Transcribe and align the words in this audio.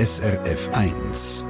SRF 0.00 0.70
1. 0.72 1.46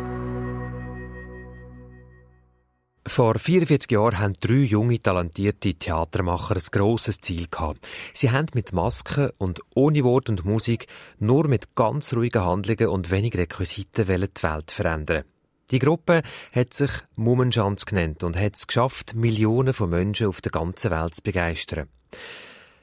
Vor 3.06 3.38
44 3.38 3.92
Jahren 3.92 4.18
haben 4.18 4.32
drei 4.40 4.64
junge, 4.64 4.98
talentierte 4.98 5.74
Theatermacher 5.74 6.56
ein 6.56 6.62
grosses 6.72 7.20
Ziel 7.20 7.46
gehabt. 7.48 7.86
Sie 8.12 8.32
haben 8.32 8.46
mit 8.54 8.72
Masken 8.72 9.30
und 9.38 9.60
ohne 9.76 10.02
Wort 10.02 10.28
und 10.28 10.44
Musik 10.44 10.88
nur 11.20 11.46
mit 11.46 11.76
ganz 11.76 12.12
ruhigen 12.12 12.44
Handlungen 12.44 12.88
und 12.88 13.12
wenig 13.12 13.36
Requisiten 13.36 14.06
die 14.06 14.08
Welt 14.42 14.72
verändern. 14.72 15.22
Die 15.70 15.78
Gruppe 15.78 16.22
hat 16.52 16.74
sich 16.74 16.90
Mummenschanz 17.14 17.86
genannt 17.86 18.24
und 18.24 18.36
hat 18.36 18.56
es 18.56 18.66
geschafft, 18.66 19.14
Millionen 19.14 19.74
von 19.74 19.90
Menschen 19.90 20.26
auf 20.26 20.40
der 20.40 20.50
ganzen 20.50 20.90
Welt 20.90 21.14
zu 21.14 21.22
begeistern. 21.22 21.86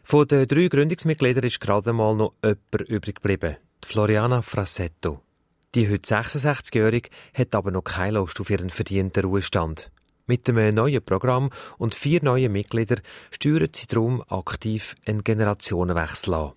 Von 0.05 0.29
den 0.29 0.47
drei 0.47 0.69
Gründungsmitgliedern 0.69 1.43
ist 1.43 1.59
gerade 1.59 1.91
mal 1.91 2.15
noch 2.15 2.35
jemand 2.41 2.89
übrig 2.89 3.15
geblieben. 3.15 3.57
Floriana 3.85 4.41
Frassetto. 4.41 5.26
Die 5.75 5.89
heute 5.89 6.15
66-Jährige 6.15 7.09
hat 7.33 7.53
aber 7.53 7.71
noch 7.71 7.83
keine 7.83 8.17
Lust 8.19 8.39
auf 8.39 8.49
ihren 8.49 8.69
verdienten 8.69 9.25
Ruhestand. 9.25 9.91
Mit 10.25 10.47
einem 10.49 10.75
neuen 10.75 11.03
Programm 11.03 11.49
und 11.77 11.95
vier 11.95 12.23
neuen 12.23 12.51
Mitgliedern 12.51 13.01
steuert 13.31 13.75
sie 13.75 13.87
darum 13.87 14.23
aktiv 14.27 14.95
einen 15.05 15.23
Generationenwechsel 15.23 16.33
an. 16.33 16.53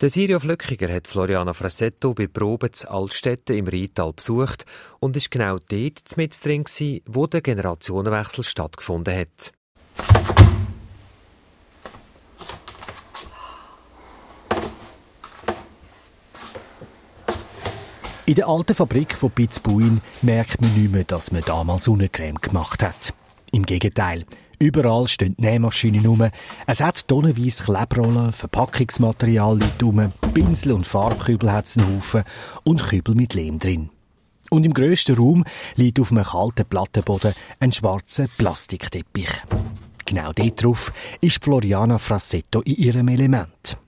Der 0.00 0.10
Sirio 0.10 0.40
Flückiger 0.40 0.92
hat 0.92 1.06
Floriana 1.06 1.54
Frassetto 1.54 2.12
bei 2.12 2.26
Proben 2.26 2.70
zu 2.72 2.90
Altstädten 2.90 3.56
im 3.56 3.66
Rheintal 3.66 4.12
besucht 4.12 4.66
und 5.00 5.16
ist 5.16 5.30
genau 5.30 5.58
dort 5.58 6.16
mit 6.16 6.44
drin, 6.44 6.64
wo 7.06 7.26
der 7.26 7.40
Generationenwechsel 7.40 8.44
stattgefunden 8.44 9.18
hat. 9.18 9.52
In 18.26 18.34
der 18.34 18.48
alten 18.48 18.74
Fabrik 18.74 19.14
von 19.14 19.30
Pitzbuin 19.30 20.00
merkt 20.22 20.60
man 20.60 20.74
nicht 20.74 20.90
mehr, 20.90 21.04
dass 21.04 21.30
man 21.30 21.42
damals 21.42 21.84
Sonnencreme 21.84 22.40
gemacht 22.40 22.82
hat. 22.82 23.14
Im 23.52 23.64
Gegenteil. 23.64 24.24
Überall 24.58 25.06
stehen 25.06 25.36
Nähmaschinen 25.38 26.04
rum. 26.04 26.28
Es 26.66 26.80
hat 26.80 27.06
tonnenweise 27.06 27.62
Klebrollen, 27.62 28.32
Verpackungsmaterial 28.32 29.60
liegt 29.60 29.80
rum, 29.80 30.12
Pinsel 30.34 30.72
und 30.72 30.88
Farbkübel 30.88 31.52
hat 31.52 31.66
es 31.66 31.78
einen 31.78 31.98
Haufen 31.98 32.24
und 32.64 32.82
Kübel 32.82 33.14
mit 33.14 33.34
Lehm 33.34 33.60
drin. 33.60 33.90
Und 34.50 34.66
im 34.66 34.74
grössten 34.74 35.16
Raum 35.16 35.44
liegt 35.76 36.00
auf 36.00 36.10
einem 36.10 36.24
kalten 36.24 36.66
Plattenboden 36.66 37.32
ein 37.60 37.70
schwarzer 37.70 38.26
Plastikteppich. 38.38 39.30
Genau 40.04 40.32
dort 40.32 40.64
drauf 40.64 40.92
ist 41.20 41.44
Floriana 41.44 41.98
Frassetto 41.98 42.60
in 42.62 42.74
ihrem 42.74 43.06
Element. 43.06 43.78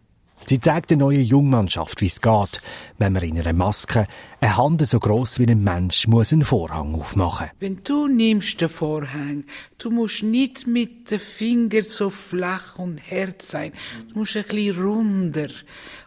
Sie 0.47 0.61
zeigt 0.61 0.91
der 0.91 0.97
neuen 0.97 1.23
Jungmannschaft, 1.23 2.01
wie 2.01 2.07
es 2.07 2.21
geht, 2.21 2.63
wenn 2.99 3.13
man 3.13 3.23
in 3.23 3.39
einer 3.39 3.53
Maske 3.53 4.07
eine 4.41 4.57
Hand 4.57 4.87
so 4.87 5.01
groß 5.01 5.41
wie 5.41 5.47
ein 5.47 5.65
Mensch 5.65 6.07
muss 6.07 6.33
einen 6.33 6.45
Vorhang 6.45 6.95
aufmachen. 6.95 7.51
Wenn 7.59 7.83
du 7.83 8.07
nimmst 8.07 8.61
den 8.61 8.69
Vorhang, 8.69 9.45
du 9.79 9.91
musst 9.91 10.23
nicht 10.23 10.67
mit 10.67 11.11
den 11.11 11.19
Fingern 11.19 11.83
so 11.83 12.11
flach 12.11 12.79
und 12.79 13.01
hart 13.11 13.43
sein. 13.43 13.73
Du 14.13 14.21
musst 14.21 14.37
ein 14.37 14.45
bisschen 14.45 14.81
runder. 14.81 15.49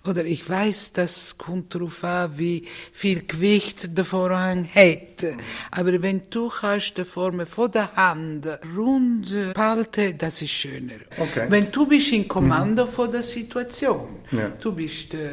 Oder 0.05 0.25
ich 0.25 0.49
weiß, 0.49 0.93
das 0.93 1.37
kommt 1.37 1.75
darauf 1.75 2.03
an, 2.03 2.37
wie 2.37 2.65
viel 2.93 3.23
Gewicht 3.27 3.97
der 3.97 4.05
Vorhang 4.05 4.67
hat. 4.73 5.25
Aber 5.71 6.01
wenn 6.01 6.21
du 6.29 6.47
kannst 6.47 6.97
die 6.97 7.03
Form 7.03 7.45
von 7.45 7.71
der 7.71 7.93
Hand 7.95 8.47
rund 8.75 9.35
halten, 9.57 10.17
das 10.17 10.41
ist 10.41 10.51
schöner. 10.51 10.99
Okay. 11.17 11.47
Wenn 11.49 11.71
du 11.71 11.85
bist 11.85 12.11
in 12.13 12.27
Kommando 12.27 12.85
mhm. 12.85 12.89
von 12.89 13.11
der 13.11 13.23
Situation, 13.23 14.07
ja. 14.31 14.49
du 14.59 14.71
bist 14.71 15.13
der 15.13 15.31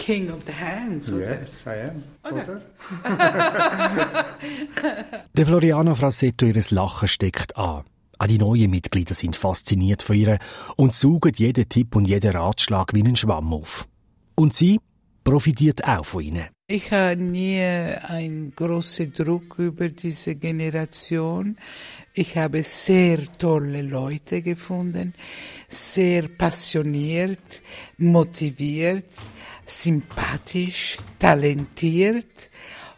King 0.00 0.30
of 0.30 0.38
the 0.46 0.52
Hands, 0.52 1.12
oder? 1.12 1.40
Yes, 1.42 1.62
I 1.66 1.90
am. 1.90 2.02
Oder? 2.24 2.62
der 5.36 5.46
Floriana 5.46 5.94
Frassetto, 5.94 6.46
ihres 6.46 6.70
Lachen 6.70 7.06
steckt 7.06 7.54
an. 7.58 7.84
Auch 8.18 8.26
die 8.26 8.38
neuen 8.38 8.70
Mitglieder 8.70 9.14
sind 9.14 9.36
fasziniert 9.36 10.02
von 10.02 10.16
ihr 10.16 10.38
und 10.76 10.94
saugen 10.94 11.32
jeden 11.36 11.68
Tipp 11.68 11.94
und 11.94 12.06
jeden 12.06 12.34
Ratschlag 12.34 12.94
wie 12.94 13.00
einen 13.00 13.14
Schwamm 13.14 13.52
auf. 13.52 13.86
Und 14.36 14.54
sie 14.54 14.80
profitiert 15.22 15.84
auch 15.84 16.06
von 16.06 16.22
ihnen. 16.22 16.48
Ich 16.66 16.90
habe 16.92 17.20
nie 17.20 17.60
einen 17.60 18.54
großen 18.56 19.12
Druck 19.12 19.58
über 19.58 19.90
diese 19.90 20.34
Generation. 20.36 21.58
Ich 22.14 22.38
habe 22.38 22.62
sehr 22.62 23.20
tolle 23.36 23.82
Leute 23.82 24.40
gefunden, 24.40 25.12
sehr 25.68 26.28
passioniert, 26.28 27.60
motiviert, 27.98 29.12
sympathisch, 29.70 30.98
talentiert. 31.18 32.50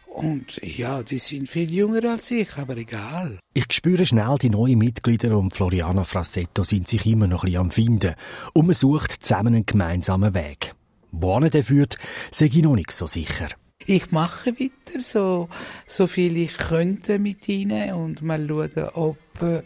Und 0.07 0.59
ja, 0.61 1.01
die 1.01 1.17
sind 1.17 1.49
viel 1.49 1.71
jünger 1.71 2.11
als 2.11 2.29
ich, 2.29 2.55
aber 2.57 2.77
egal. 2.77 3.39
Ich 3.55 3.65
spüre 3.71 4.05
schnell, 4.05 4.37
die 4.39 4.49
neuen 4.49 4.77
Mitglieder 4.77 5.37
und 5.37 5.55
Floriana 5.55 6.03
Frassetto 6.03 6.63
sind 6.63 6.87
sich 6.87 7.05
immer 7.07 7.27
noch 7.27 7.43
ein 7.43 7.51
bisschen 7.51 7.61
am 7.61 7.71
Finden. 7.71 8.15
Und 8.53 8.67
man 8.67 8.75
sucht 8.75 9.11
zusammen 9.23 9.55
einen 9.55 9.65
gemeinsamen 9.65 10.35
Weg. 10.35 10.75
Wohin 11.11 11.49
der 11.49 11.63
führt, 11.63 11.97
sei 12.31 12.45
ich 12.45 12.61
noch 12.61 12.75
nicht 12.75 12.91
so 12.91 13.07
sicher. 13.07 13.49
Ich 13.85 14.11
mache 14.11 14.51
weiter, 14.51 15.01
so, 15.01 15.49
so 15.85 16.07
viel 16.07 16.37
ich 16.37 16.57
könnte 16.57 17.19
mit 17.19 17.49
ihnen 17.49 17.93
und 17.93 18.21
mal 18.21 18.47
schauen, 18.47 18.89
ob 18.93 19.17
äh, 19.41 19.61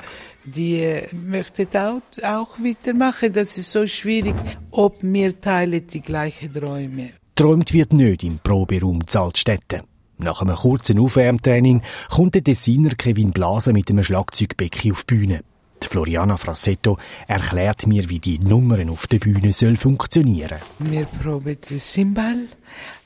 die 0.56 1.02
möchten 1.12 1.68
auch, 1.76 2.02
auch 2.24 2.58
weitermachen. 2.60 3.34
Das 3.34 3.58
ist 3.58 3.72
so 3.72 3.86
schwierig, 3.86 4.36
ob 4.72 5.02
wir 5.02 5.40
teilen 5.40 5.86
die 5.88 6.02
gleichen 6.02 6.54
Träume. 6.54 7.12
Träumt 7.36 7.74
wird 7.74 7.94
nicht 7.94 8.24
im 8.24 8.40
Proberaum 8.40 9.06
Zaltstätten. 9.06 9.82
Nach 10.18 10.42
einem 10.42 10.56
kurzen 10.56 10.98
Aufwärmtraining 10.98 11.84
kommt 12.10 12.34
der 12.34 12.42
Designer 12.42 12.96
Kevin 12.98 13.32
Blaser 13.32 13.74
mit 13.74 13.90
einem 13.90 14.04
Schlagzeugbecken 14.04 14.92
auf 14.92 15.04
die 15.04 15.16
Bühne. 15.16 15.44
Die 15.84 15.88
Floriana 15.88 16.38
Frassetto 16.38 16.98
erklärt 17.28 17.86
mir, 17.86 18.10
wie 18.10 18.20
die 18.20 18.40
Nummern 18.40 18.90
auf 18.90 19.06
der 19.06 19.20
Bühne 19.20 19.54
soll 19.54 19.78
funktionieren. 19.78 20.58
Wir 20.80 21.06
proben 21.06 21.58
das 21.70 21.94
Cymbal. 21.94 22.48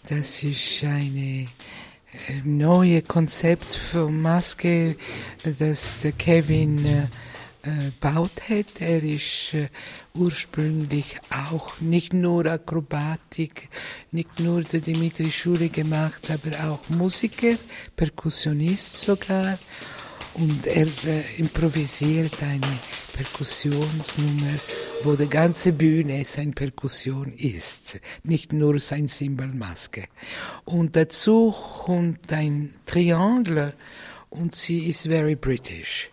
Das 0.08 0.42
ist 0.44 0.84
ein 0.84 1.48
neues 2.44 3.08
Konzept 3.08 3.74
für 3.74 4.10
Maske, 4.10 4.96
das 5.60 5.94
der 6.04 6.12
Kevin 6.14 6.86
äh, 6.86 7.08
äh, 7.64 7.92
baut 8.00 8.50
hat. 8.50 8.82
Er 8.82 9.04
ist 9.04 9.54
äh, 9.54 9.68
ursprünglich 10.16 11.20
auch 11.30 11.80
nicht 11.80 12.12
nur 12.12 12.48
Akrobatik, 12.48 13.70
nicht 14.12 14.40
nur 14.40 14.64
der 14.64 14.80
Dimitri 14.80 15.32
Schule 15.32 15.70
gemacht, 15.70 16.32
aber 16.32 16.72
auch 16.72 16.90
Musiker, 16.90 17.56
Perkussionist 17.96 19.02
sogar 19.02 19.60
und 20.36 20.68
er 20.68 20.88
äh, 21.06 21.24
improvisiert 21.38 22.42
eine 22.42 22.80
Perkussionsnummer, 23.14 24.54
wo 25.04 25.16
die 25.16 25.28
ganze 25.28 25.74
Bühne 25.74 26.24
sein 26.24 26.54
Perkussion 26.54 27.34
ist, 27.34 28.00
nicht 28.24 28.54
nur 28.54 28.80
sein 28.80 29.08
Cymbalmaske. 29.08 30.06
Und 30.66 30.96
dazu 30.96 31.52
kommt 31.52 32.32
ein 32.32 32.74
Triangle 32.86 33.74
und 34.30 34.56
sie 34.56 34.88
ist 34.88 35.08
very 35.08 35.36
British. 35.36 36.10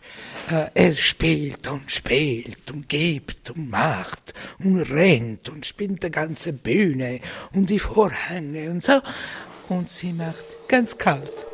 Uh, 0.51 0.67
er 0.75 0.95
spielt 0.95 1.69
und 1.69 1.91
spielt 1.91 2.71
und 2.71 2.89
gibt 2.89 3.51
und 3.51 3.71
macht 3.71 4.34
und 4.59 4.81
rennt 4.81 5.49
und 5.49 5.67
spinnt 5.67 6.03
die 6.03 6.11
ganze 6.11 6.53
Bühne 6.53 7.21
und 7.53 7.71
die 7.71 7.78
Vorhänge 7.78 8.71
und 8.71 8.83
so. 8.83 9.01
Und 9.69 9.91
sie 9.91 10.12
macht 10.12 10.69
ganz 10.69 10.97
kalt. 10.97 11.47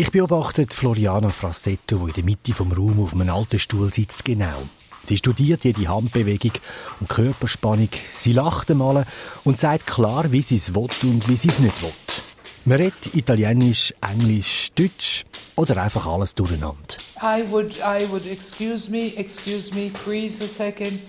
Ich 0.00 0.12
beobachte 0.12 0.64
Floriana 0.70 1.28
Frassetto, 1.28 1.96
die 1.98 2.10
in 2.10 2.12
der 2.14 2.24
Mitte 2.24 2.52
vom 2.52 2.70
Raum 2.70 3.02
auf 3.02 3.14
einem 3.14 3.30
alten 3.30 3.58
Stuhl 3.58 3.92
sitzt, 3.92 4.24
genau. 4.24 4.62
Sie 5.04 5.16
studiert 5.16 5.64
jede 5.64 5.88
Handbewegung 5.88 6.52
und 7.00 7.08
Körperspannung. 7.08 7.88
Sie 8.14 8.32
lacht 8.32 8.70
einmal 8.70 9.04
und 9.42 9.58
sagt 9.58 9.88
klar, 9.88 10.30
wie 10.30 10.42
sie 10.42 10.54
es 10.54 10.72
will 10.72 10.86
und 11.02 11.28
wie 11.28 11.34
sie 11.34 11.48
es 11.48 11.58
nicht 11.58 11.82
will. 11.82 11.90
Man 12.64 12.78
redet 12.78 13.12
Italienisch, 13.12 13.92
Englisch, 14.00 14.68
Deutsch 14.76 15.24
oder 15.56 15.82
einfach 15.82 16.06
alles 16.06 16.32
durcheinander. 16.32 16.96
I 17.20 17.42
would, 17.50 17.78
I 17.78 18.08
would, 18.08 18.24
excuse 18.24 18.88
me, 18.88 19.16
excuse 19.16 19.74
me, 19.74 19.90
freeze 19.90 20.44
a 20.44 20.46
second. 20.46 21.00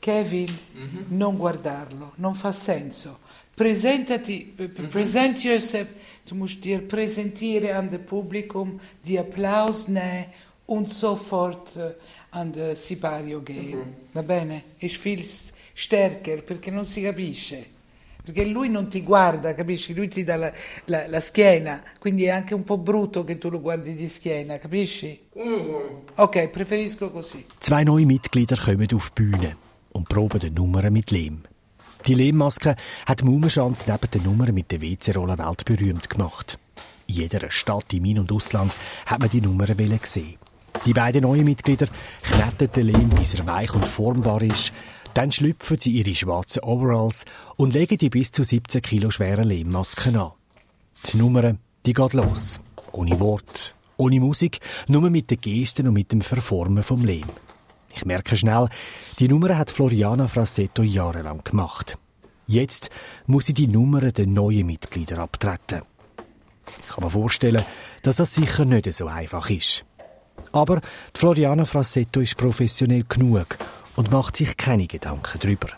Kevin, 0.00 0.48
mm 0.48 0.82
-hmm. 0.82 1.16
non 1.18 1.36
guardarlo, 1.36 2.12
non 2.18 2.36
fa 2.36 2.52
senso. 2.52 3.18
Presentati, 3.56 4.54
mm 4.56 4.64
-hmm. 4.64 4.88
present 4.90 5.42
yourself. 5.42 5.88
Du 6.28 6.34
musst 6.34 6.62
dir 6.62 6.86
präsentieren 6.86 7.74
an 7.74 7.90
das 7.90 8.02
Publikum, 8.02 8.80
die 9.02 9.18
Applaus 9.18 9.88
nehmen 9.88 10.26
und 10.66 10.88
sofort 10.88 11.74
äh, 11.76 11.94
an 12.30 12.52
den 12.52 12.76
Sipario 12.76 13.40
gehen. 13.40 13.78
Mm-hmm. 13.78 14.12
Va 14.12 14.22
bene? 14.22 14.62
È 14.78 14.86
viel 14.88 15.24
stärker 15.24 16.42
perché 16.42 16.70
non 16.70 16.84
si 16.84 17.00
capisce. 17.00 17.76
Perché 18.22 18.44
lui 18.44 18.68
non 18.68 18.88
ti 18.88 19.02
guarda, 19.02 19.54
capisci? 19.54 19.94
Lui 19.94 20.08
ti 20.08 20.22
dà 20.22 20.36
la, 20.36 20.52
la, 20.84 21.08
la, 21.08 21.20
schiena, 21.20 21.82
quindi 21.98 22.24
è 22.24 22.30
anche 22.30 22.52
un 22.52 22.62
po' 22.62 22.76
brutto 22.76 23.24
che 23.24 23.38
tu 23.38 23.48
lo 23.48 23.58
guardi 23.58 23.94
di 23.94 24.06
schiena, 24.06 24.58
capisci? 24.58 25.18
Mm-hmm. 25.38 25.76
Ok, 26.16 26.48
preferisco 26.48 27.10
così. 27.10 27.46
Zwei 27.58 27.84
neue 27.84 28.04
Mitglieder 28.04 28.58
kommen 28.62 28.86
auf 28.92 29.10
die 29.16 29.22
Bühne. 29.22 29.56
und 29.98 30.08
proben 30.08 30.38
die 30.40 30.50
Nummern 30.50 30.92
mit 30.92 31.10
Lehm. 31.10 31.42
Die 32.06 32.14
Lehmmaske 32.14 32.76
hat 33.06 33.24
Maumenschanz 33.24 33.86
neben 33.86 34.10
den 34.10 34.22
Nummern 34.22 34.54
mit 34.54 34.70
der 34.70 34.80
WC-Rolle 34.80 35.36
weltberühmt 35.38 36.08
gemacht. 36.08 36.58
In 37.06 37.16
jeder 37.16 37.50
Stadt 37.50 37.92
im 37.92 38.04
In- 38.04 38.20
und 38.20 38.32
Ausland 38.32 38.72
hat 39.06 39.18
man 39.18 39.28
die 39.28 39.40
Nummern 39.40 39.76
gesehen. 39.76 40.38
Die 40.86 40.92
beiden 40.92 41.22
neuen 41.22 41.44
Mitglieder 41.44 41.88
kneten 42.22 42.72
den 42.72 42.86
Lehm, 42.86 43.08
bis 43.10 43.34
er 43.34 43.46
weich 43.46 43.74
und 43.74 43.84
formbar 43.84 44.42
ist. 44.42 44.72
Dann 45.14 45.32
schlüpfen 45.32 45.78
sie 45.80 45.92
ihre 45.92 46.14
schwarzen 46.14 46.62
Overalls 46.62 47.24
und 47.56 47.74
legen 47.74 47.98
die 47.98 48.10
bis 48.10 48.30
zu 48.30 48.44
17 48.44 48.82
Kilo 48.82 49.10
schweren 49.10 49.48
Lehmmasken 49.48 50.16
an. 50.16 50.32
Die 51.06 51.16
Nummer, 51.16 51.56
die 51.84 51.92
geht 51.92 52.12
los. 52.12 52.60
Ohne 52.92 53.18
Wort, 53.20 53.74
ohne 53.96 54.20
Musik, 54.20 54.60
nur 54.86 55.10
mit 55.10 55.30
den 55.30 55.40
Gesten 55.40 55.88
und 55.88 55.94
mit 55.94 56.12
dem 56.12 56.20
Verformen 56.20 56.82
vom 56.82 57.04
Lehm. 57.04 57.26
Ich 57.98 58.04
merke 58.04 58.36
schnell, 58.36 58.68
die 59.18 59.26
Nummer 59.26 59.58
hat 59.58 59.72
Floriana 59.72 60.28
Frassetto 60.28 60.84
jahrelang 60.84 61.42
gemacht. 61.42 61.98
Jetzt 62.46 62.90
muss 63.26 63.46
sie 63.46 63.54
die 63.54 63.66
Nummer 63.66 64.12
den 64.12 64.34
neuen 64.34 64.66
Mitgliedern 64.66 65.18
abtreten. 65.18 65.82
Ich 66.68 66.94
kann 66.94 67.02
mir 67.02 67.10
vorstellen, 67.10 67.64
dass 68.02 68.14
das 68.14 68.36
sicher 68.36 68.64
nicht 68.66 68.94
so 68.94 69.08
einfach 69.08 69.50
ist. 69.50 69.84
Aber 70.52 70.76
die 70.76 71.18
Floriana 71.18 71.64
Frassetto 71.64 72.20
ist 72.20 72.36
professionell 72.36 73.04
genug 73.08 73.56
und 73.96 74.12
macht 74.12 74.36
sich 74.36 74.56
keine 74.56 74.86
Gedanken 74.86 75.40
darüber. 75.40 75.70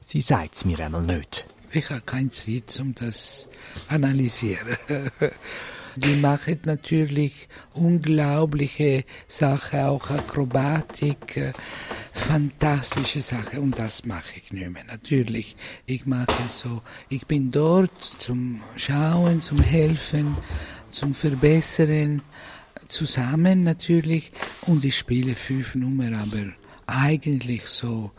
Sie 0.00 0.22
sagt 0.22 0.54
es 0.54 0.64
mir 0.64 0.78
einmal 0.78 1.02
nicht. 1.02 1.44
Ich 1.70 1.90
habe 1.90 2.00
keine 2.00 2.30
Zeit, 2.30 2.80
um 2.80 2.94
das 2.94 3.46
zu 3.74 3.90
analysieren. 3.90 4.78
Die 5.96 6.16
machen 6.16 6.58
natürlich 6.64 7.48
unglaubliche 7.74 9.04
Sachen, 9.28 9.80
auch 9.80 10.10
Akrobatik, 10.10 11.36
äh, 11.36 11.52
fantastische 12.12 13.22
Sachen 13.22 13.60
und 13.60 13.78
das 13.78 14.04
mache 14.06 14.32
ich 14.36 14.52
nicht 14.52 14.70
mehr. 14.70 14.84
Natürlich, 14.84 15.56
ich 15.86 16.06
mache 16.06 16.48
so, 16.48 16.82
ich 17.08 17.26
bin 17.26 17.50
dort 17.50 18.02
zum 18.02 18.62
Schauen, 18.76 19.40
zum 19.40 19.60
Helfen, 19.60 20.36
zum 20.88 21.14
Verbessern, 21.14 22.22
zusammen 22.88 23.62
natürlich 23.62 24.32
und 24.66 24.84
ich 24.84 24.96
spiele 24.96 25.34
fünf 25.34 25.74
Nummern, 25.74 26.14
aber 26.14 26.52
eigentlich 26.86 27.66
so 27.66 28.10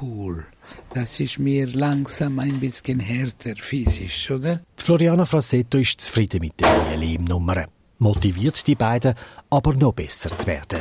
cool. 0.00 0.46
Das 0.94 1.20
ist 1.20 1.38
mir 1.38 1.66
langsam 1.66 2.38
ein 2.38 2.60
bisschen 2.60 3.00
härter 3.00 3.54
physisch, 3.56 4.30
oder? 4.30 4.60
Die 4.78 4.84
Floriana 4.84 5.26
Frassetto 5.26 5.78
ist 5.78 6.00
zufrieden 6.00 6.40
mit 6.40 6.60
den 6.60 6.66
neuen 6.66 7.00
Lehmnummern. 7.00 7.66
Motiviert 7.98 8.66
die 8.66 8.74
beiden, 8.74 9.14
aber 9.50 9.74
noch 9.74 9.92
besser 9.92 10.30
zu 10.36 10.46
werden. 10.46 10.80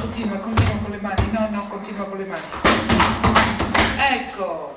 Continua, 0.00 0.38
continua 0.38 0.74
con 0.82 0.92
le 0.92 0.98
mani. 1.02 1.32
No, 1.32 1.40
no, 1.50 1.64
continua 1.68 2.04
con 2.04 2.18
le 2.18 2.26
mani. 2.26 2.42
Ecco. 3.98 4.74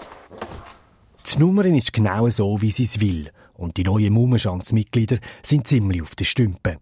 Die 1.28 1.40
Nummer 1.40 1.66
ist 1.66 1.94
genau 1.94 2.30
so, 2.30 2.62
wie 2.62 2.72
sie 2.72 2.84
es 2.84 3.00
will. 3.00 3.30
Und 3.54 3.78
die 3.78 3.84
neuen 3.84 4.14
Mummenschanz-Mitglieder 4.14 5.18
sind 5.44 5.68
ziemlich 5.68 6.02
auf 6.02 6.16
den 6.16 6.26
Stümpen. 6.26 6.78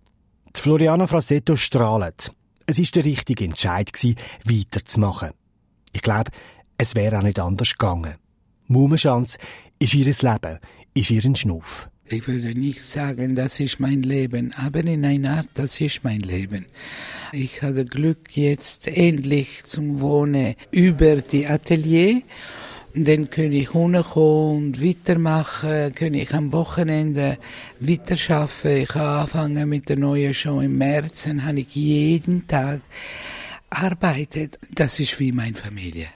Die 0.56 0.62
Floriana 0.62 1.08
Frassetto 1.08 1.56
strahlt. 1.56 2.32
Es 2.72 2.80
ist 2.80 2.96
der 2.96 3.04
richtige 3.04 3.44
Entscheid, 3.44 3.92
gewesen, 3.92 4.16
weiterzumachen. 4.46 5.32
Ich 5.92 6.02
glaube, 6.02 6.32
es 6.78 6.96
wäre 6.96 7.18
auch 7.18 7.22
nicht 7.22 7.38
anders 7.38 7.74
gegangen. 7.74 8.16
Mummenschanz 8.68 9.38
ist 9.78 9.94
ihr 9.94 10.06
Leben, 10.06 10.60
ist 10.94 11.12
ihr 11.12 11.36
Schnuff. 11.36 11.90
Ich 12.06 12.30
würde 12.30 12.58
nicht 12.58 12.80
sagen, 12.80 13.36
das 13.36 13.60
ist 13.60 13.82
mein 13.82 14.04
Leben, 14.04 14.54
aber 14.54 14.86
in 14.86 15.04
einer 15.04 15.40
Art, 15.40 15.50
das 15.56 15.82
ist 15.82 16.06
mein 16.06 16.22
Leben. 16.22 16.66
Ich 17.34 17.62
hatte 17.62 17.84
Glück 17.84 18.38
jetzt 18.38 18.88
endlich 18.88 19.66
zum 19.66 20.00
Wohnen 20.00 20.56
über 20.72 21.18
die 21.18 21.48
Atelier. 21.48 22.22
Und 22.94 23.08
dann 23.08 23.30
kann 23.30 23.54
ich 23.54 23.74
runterkommen 23.74 24.66
und 24.66 24.84
weitermachen, 24.84 25.96
kann 25.96 26.14
ich 26.14 26.34
am 26.34 26.52
Wochenende 26.52 27.38
weiterarbeiten. 27.80 28.78
Ich 28.84 28.96
habe 28.96 29.20
angefangen 29.20 29.70
mit 29.70 29.88
der 29.88 29.98
neuen 29.98 30.34
Show 30.34 30.60
im 30.60 30.78
März, 30.78 31.24
dann 31.24 31.46
habe 31.46 31.62
ich 31.62 31.74
jeden 31.74 32.48
Tag 32.48 32.82
arbeitet. 33.70 34.60
Das 34.74 35.00
ist 35.00 35.20
wie 35.20 35.32
meine 35.32 35.56
Familie. 35.56 36.08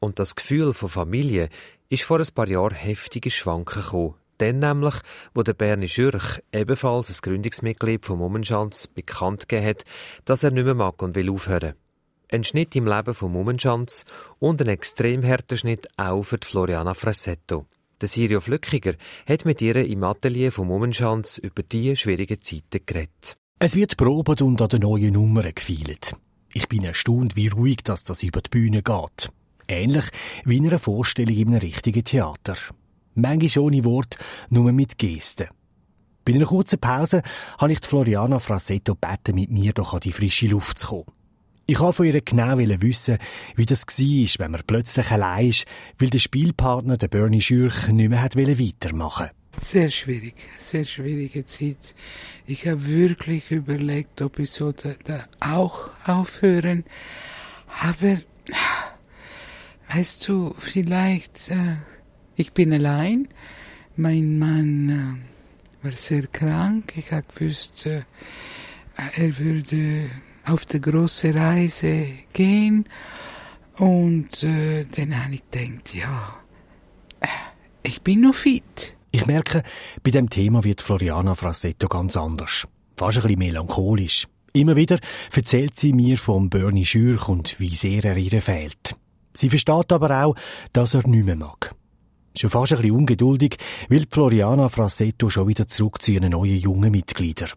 Und 0.00 0.18
das 0.18 0.34
Gefühl 0.34 0.72
von 0.72 0.88
Familie 0.88 1.48
ist 1.88 2.04
vor 2.04 2.18
ein 2.18 2.34
paar 2.34 2.48
Jahren 2.48 2.74
heftige 2.74 3.30
Schwanken 3.30 3.82
gekommen. 3.82 4.14
Dann 4.38 4.58
nämlich, 4.58 4.94
wo 5.34 5.42
der 5.42 5.54
Bernie 5.54 5.88
Schürch, 5.88 6.40
ebenfalls 6.52 7.10
ein 7.10 7.16
Gründungsmitglied 7.22 8.04
vom 8.04 8.18
Mummenschanz, 8.18 8.86
bekannt 8.86 9.48
gegeben 9.48 9.68
hat, 9.68 9.84
dass 10.24 10.42
er 10.42 10.50
nicht 10.50 10.64
mehr 10.64 10.74
mag 10.74 11.00
und 11.02 11.14
will 11.14 11.30
aufhören. 11.30 11.74
Ein 12.28 12.42
Schnitt 12.42 12.74
im 12.74 12.88
Leben 12.88 13.14
von 13.14 13.30
Mummenschanz 13.30 14.04
und 14.40 14.60
ein 14.60 14.66
extrem 14.66 15.24
harter 15.24 15.56
Schnitt 15.56 15.86
auch 15.96 16.24
für 16.24 16.38
Floriana 16.42 16.94
Frassetto. 16.94 17.66
Der 18.00 18.08
Sirio 18.08 18.40
Flückiger 18.40 18.94
hat 19.28 19.44
mit 19.44 19.62
ihr 19.62 19.76
im 19.76 20.02
Atelier 20.02 20.50
vom 20.50 20.66
Mummenschanz 20.66 21.38
über 21.38 21.62
diese 21.62 21.94
schwierigen 21.94 22.40
Zeiten 22.40 22.84
geredet. 22.84 23.36
Es 23.60 23.76
wird 23.76 23.96
probt 23.96 24.42
und 24.42 24.60
an 24.60 24.68
den 24.68 24.80
neuen 24.80 25.12
Nummern 25.12 25.52
gefeilt. 25.54 26.16
Ich 26.52 26.68
bin 26.68 26.82
erstaunt, 26.82 27.36
wie 27.36 27.46
ruhig 27.46 27.84
das, 27.84 28.02
das 28.02 28.24
über 28.24 28.40
die 28.40 28.50
Bühne 28.50 28.82
geht. 28.82 29.30
Ähnlich 29.68 30.06
wie 30.44 30.56
in 30.56 30.66
einer 30.66 30.80
Vorstellung 30.80 31.36
in 31.36 31.48
einem 31.48 31.60
richtigen 31.60 32.04
Theater. 32.04 32.56
Manchmal 33.14 33.64
ohne 33.66 33.84
Wort, 33.84 34.18
nur 34.50 34.72
mit 34.72 34.98
Gesten. 34.98 35.46
Bei 36.24 36.34
einer 36.34 36.46
kurzen 36.46 36.80
Pause 36.80 37.22
habe 37.58 37.72
ich 37.72 37.86
Floriana 37.86 38.40
Frassetto 38.40 38.96
gebeten, 38.96 39.36
mit 39.36 39.50
mir 39.52 39.72
doch 39.72 39.94
an 39.94 40.00
die 40.00 40.10
frische 40.10 40.48
Luft 40.48 40.80
zu 40.80 40.88
kommen. 40.88 41.16
Ich 41.68 41.80
wollte 41.80 41.96
von 41.96 42.06
ihr 42.06 42.20
genau 42.20 42.56
wissen, 42.58 43.18
wie 43.56 43.66
das 43.66 43.84
war, 43.86 44.44
wenn 44.44 44.50
man 44.52 44.60
plötzlich 44.64 45.10
allein 45.10 45.48
ist, 45.48 45.64
weil 45.98 46.10
der 46.10 46.20
Spielpartner, 46.20 46.96
der 46.96 47.08
Bernie 47.08 47.40
Schürch, 47.40 47.88
nicht 47.88 48.08
mehr 48.08 48.22
weitermachen 48.22 49.30
wollte. 49.58 49.66
Sehr 49.66 49.90
schwierig, 49.90 50.34
sehr 50.56 50.84
schwierige 50.84 51.44
Zeit. 51.44 51.96
Ich 52.46 52.68
habe 52.68 52.86
wirklich 52.86 53.50
überlegt, 53.50 54.22
ob 54.22 54.38
ich 54.38 54.52
so 54.52 54.70
da, 54.70 54.94
da 55.02 55.24
auch 55.40 55.90
aufhören. 56.04 56.84
Aber, 57.82 58.20
weißt 59.92 60.28
du, 60.28 60.54
vielleicht, 60.58 61.50
äh, 61.50 61.78
ich 62.36 62.52
bin 62.52 62.72
allein. 62.74 63.26
Mein 63.96 64.38
Mann 64.38 65.24
äh, 65.82 65.84
war 65.84 65.92
sehr 65.96 66.28
krank. 66.28 66.92
Ich 66.96 67.10
habe 67.10 67.26
gewusst, 67.34 67.86
äh, 67.86 68.02
er 69.16 69.38
würde 69.38 70.10
auf 70.46 70.66
die 70.66 70.80
große 70.80 71.34
Reise 71.34 72.06
gehen. 72.32 72.88
Und 73.78 74.42
äh, 74.42 74.84
dann 74.84 75.22
habe 75.22 75.34
ich 75.34 75.42
gedacht, 75.50 75.94
ja, 75.94 76.34
äh, 77.20 77.26
ich 77.82 78.00
bin 78.02 78.22
noch 78.22 78.34
fit. 78.34 78.96
Ich 79.10 79.26
merke, 79.26 79.62
bei 80.02 80.10
dem 80.10 80.30
Thema 80.30 80.64
wird 80.64 80.82
Floriana 80.82 81.34
Frassetto 81.34 81.88
ganz 81.88 82.16
anders. 82.16 82.66
Fast 82.96 83.18
ein 83.18 83.22
bisschen 83.22 83.38
melancholisch. 83.38 84.26
Immer 84.52 84.76
wieder 84.76 84.98
erzählt 85.34 85.76
sie 85.76 85.92
mir 85.92 86.16
vom 86.16 86.48
Bernie 86.48 86.86
Schürch 86.86 87.28
und 87.28 87.60
wie 87.60 87.74
sehr 87.74 88.04
er 88.04 88.16
ihr 88.16 88.40
fehlt. 88.40 88.96
Sie 89.34 89.50
versteht 89.50 89.92
aber 89.92 90.24
auch, 90.24 90.34
dass 90.72 90.94
er 90.94 91.06
nicht 91.06 91.26
mehr 91.26 91.36
mag. 91.36 91.74
Schon 92.36 92.50
fast 92.50 92.72
ein 92.72 92.80
bisschen 92.80 92.96
ungeduldig 92.96 93.56
will 93.88 94.06
Floriana 94.10 94.68
Frassetto 94.68 95.28
schon 95.30 95.48
wieder 95.48 95.68
zurück 95.68 96.00
zu 96.00 96.12
ihren 96.12 96.30
neuen 96.30 96.58
jungen 96.58 96.90
Mitgliedern. 96.90 97.50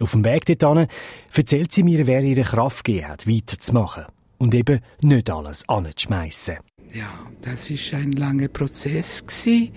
Auf 0.00 0.12
dem 0.12 0.24
Weg 0.24 0.46
dorthin 0.58 0.86
erzählt 1.34 1.72
sie 1.72 1.82
mir, 1.82 2.06
wer 2.06 2.22
ihre 2.22 2.42
Kraft 2.42 2.84
gegeben 2.84 3.08
hat, 3.08 3.26
weiterzumachen 3.26 4.04
und 4.38 4.54
eben 4.54 4.80
nicht 5.02 5.30
alles 5.30 5.68
anzuschmeissen. 5.68 6.58
Ja, 6.94 7.12
das 7.42 7.68
ist 7.68 7.92
ein 7.92 8.12
langer 8.12 8.48
Prozess 8.48 9.26
gewesen, 9.26 9.72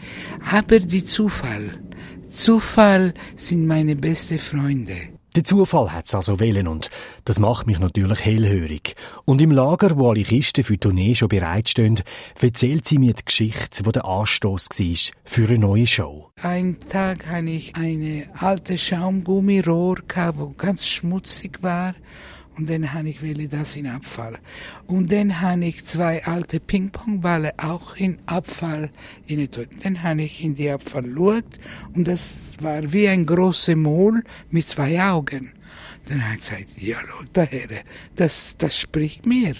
aber 0.49 0.79
die 0.79 1.03
Zufall, 1.03 1.79
Zufall 2.29 3.13
sind 3.35 3.67
meine 3.67 3.95
besten 3.95 4.39
Freunde. 4.39 5.09
Der 5.33 5.45
Zufall 5.45 5.93
hat's 5.93 6.13
also 6.13 6.41
wählen 6.41 6.67
und 6.67 6.89
das 7.23 7.39
macht 7.39 7.65
mich 7.65 7.79
natürlich 7.79 8.25
hellhörig. 8.25 8.95
Und 9.23 9.41
im 9.41 9.51
Lager, 9.51 9.97
wo 9.97 10.09
alle 10.09 10.23
Kisten 10.23 10.61
für 10.61 10.73
die 10.73 10.79
Tournee 10.79 11.15
schon 11.15 11.29
bereitstehen, 11.29 12.01
erzählt 12.41 12.85
sie 12.85 12.97
mir 12.97 13.13
die 13.13 13.23
Geschichte, 13.23 13.85
wo 13.85 13.91
der 13.91 14.03
Anstoß 14.03 14.67
war 14.69 15.13
für 15.23 15.47
eine 15.47 15.59
neue 15.59 15.87
Show. 15.87 16.31
Ein 16.41 16.77
Tag 16.81 17.27
hatte 17.27 17.49
ich 17.49 17.77
eine 17.77 18.27
alte 18.37 18.77
Schaumgummirohr, 18.77 19.99
wo 20.35 20.49
ganz 20.49 20.85
schmutzig 20.85 21.63
war 21.63 21.93
und 22.57 22.69
dann 22.69 22.93
habe 22.93 23.09
ich 23.09 23.21
will 23.21 23.47
das 23.47 23.75
in 23.75 23.87
Abfall. 23.87 24.37
Und 24.87 25.11
dann 25.11 25.41
habe 25.41 25.65
ich 25.65 25.85
zwei 25.85 26.23
alte 26.25 26.59
Ping-Pong-Balle 26.59 27.53
auch 27.57 27.95
in 27.95 28.19
Abfall 28.25 28.91
in 29.27 29.47
Dann 29.83 30.03
habe 30.03 30.23
ich 30.23 30.43
in 30.43 30.55
die 30.55 30.69
Abfall 30.69 31.03
geschaut 31.03 31.59
und 31.95 32.07
das 32.07 32.55
war 32.61 32.91
wie 32.91 33.07
ein 33.07 33.25
großer 33.25 33.75
Mol 33.75 34.23
mit 34.49 34.67
zwei 34.67 35.01
Augen. 35.01 35.53
Dann 36.07 36.25
habe 36.25 36.35
ich 36.35 36.41
gesagt, 36.41 36.65
ja, 36.77 36.97
schau 37.07 37.23
daher, 37.31 37.83
das, 38.15 38.55
das 38.57 38.77
spricht 38.77 39.25
mir, 39.25 39.55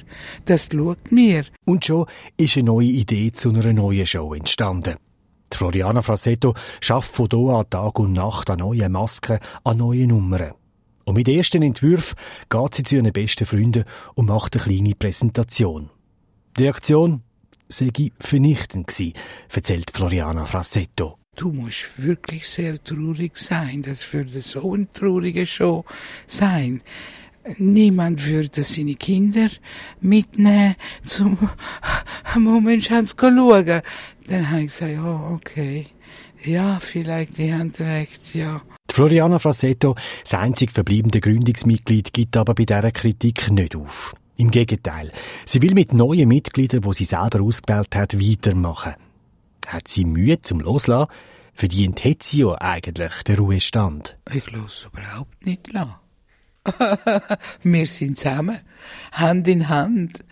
das 0.46 0.70
schaut 0.72 1.12
mir. 1.12 1.46
Und 1.66 1.86
schon 1.86 2.08
ist 2.38 2.58
eine 2.58 2.66
neue 2.66 2.88
Idee 2.88 3.32
zu 3.32 3.50
einer 3.50 3.72
neuen 3.74 4.08
Show 4.08 4.34
entstanden. 4.34 4.96
Die 5.54 5.58
Floriana 5.58 6.02
Frassetto 6.02 6.54
schafft 6.80 7.14
von 7.14 7.28
hier 7.32 7.54
an 7.54 7.70
Tag 7.70 8.00
und 8.00 8.14
Nacht 8.14 8.50
an 8.50 8.60
neuen 8.60 8.92
Masken, 8.92 9.40
an 9.64 9.78
neuen 9.78 10.10
Nummern. 10.10 10.54
Und 11.06 11.16
mit 11.16 11.28
ersten 11.28 11.62
Entwürfen 11.62 12.18
geht 12.50 12.76
sie 12.76 12.84
zu 12.84 12.96
ihren 12.96 13.12
besten 13.12 13.46
Freunden 13.46 13.86
und 14.14 14.28
macht 14.28 14.56
eine 14.56 14.64
kleine 14.64 14.96
Präsentation. 14.96 15.90
Die 16.58 16.64
Reaktion 16.64 17.22
sei 17.68 17.92
vernichtend 18.20 18.88
gewesen, 18.88 19.14
erzählt 19.50 19.92
Floriana 19.94 20.46
Frassetto. 20.46 21.18
Du 21.36 21.52
musst 21.52 21.90
wirklich 21.98 22.48
sehr 22.48 22.84
traurig 22.84 23.38
sein. 23.38 23.82
Das 23.82 24.12
würde 24.14 24.42
so 24.42 24.74
eine 24.74 24.92
traurige 24.92 25.46
Show 25.46 25.86
sein. 26.28 26.82
Niemand 27.58 28.28
würde 28.28 28.64
seine 28.64 28.96
Kinder 28.96 29.50
mitnehmen 30.02 30.76
zum 31.04 31.38
Moment 32.38 32.84
schauen. 32.84 33.82
Dann 34.28 34.50
habe 34.52 34.62
ich 34.62 34.68
gesagt, 34.68 35.00
oh, 35.00 35.34
okay. 35.34 35.88
Ja, 36.44 36.80
vielleicht 36.80 37.38
die 37.38 37.54
Hand 37.54 37.80
recht, 37.80 38.36
ja. 38.36 38.62
Floriana 38.92 39.40
Frassetto, 39.40 39.96
das 40.24 40.34
einzig 40.34 40.72
verbliebene 40.72 41.22
Gründungsmitglied, 41.22 42.12
gibt 42.12 42.36
aber 42.36 42.54
bei 42.54 42.66
dieser 42.66 42.92
Kritik 42.92 43.50
nicht 43.50 43.76
auf. 43.76 44.14
Im 44.36 44.52
Gegenteil. 44.52 45.12
Sie 45.46 45.62
will 45.62 45.74
mit 45.74 45.94
neuen 45.94 46.28
Mitgliedern, 46.28 46.82
die 46.82 46.94
sie 46.94 47.06
selber 47.06 47.42
ausgewählt 47.42 47.96
hat, 47.96 48.20
weitermachen. 48.20 48.96
Hat 49.68 49.88
sie 49.88 50.04
Mühe 50.04 50.42
zum 50.42 50.60
Loslassen? 50.60 51.12
Verdient 51.54 52.04
hat 52.04 52.24
sie 52.24 52.40
ja 52.40 52.56
eigentlich 52.60 53.24
den 53.24 53.38
Ruhestand. 53.38 54.18
Ich 54.32 54.52
los 54.52 54.88
überhaupt 54.92 55.46
nicht 55.46 55.72
lassen. 55.72 55.96
Wir 57.64 57.86
sind 57.86 58.18
zusammen, 58.18 58.60
Hand 59.14 59.48
in 59.48 59.70
Hand. 59.70 60.26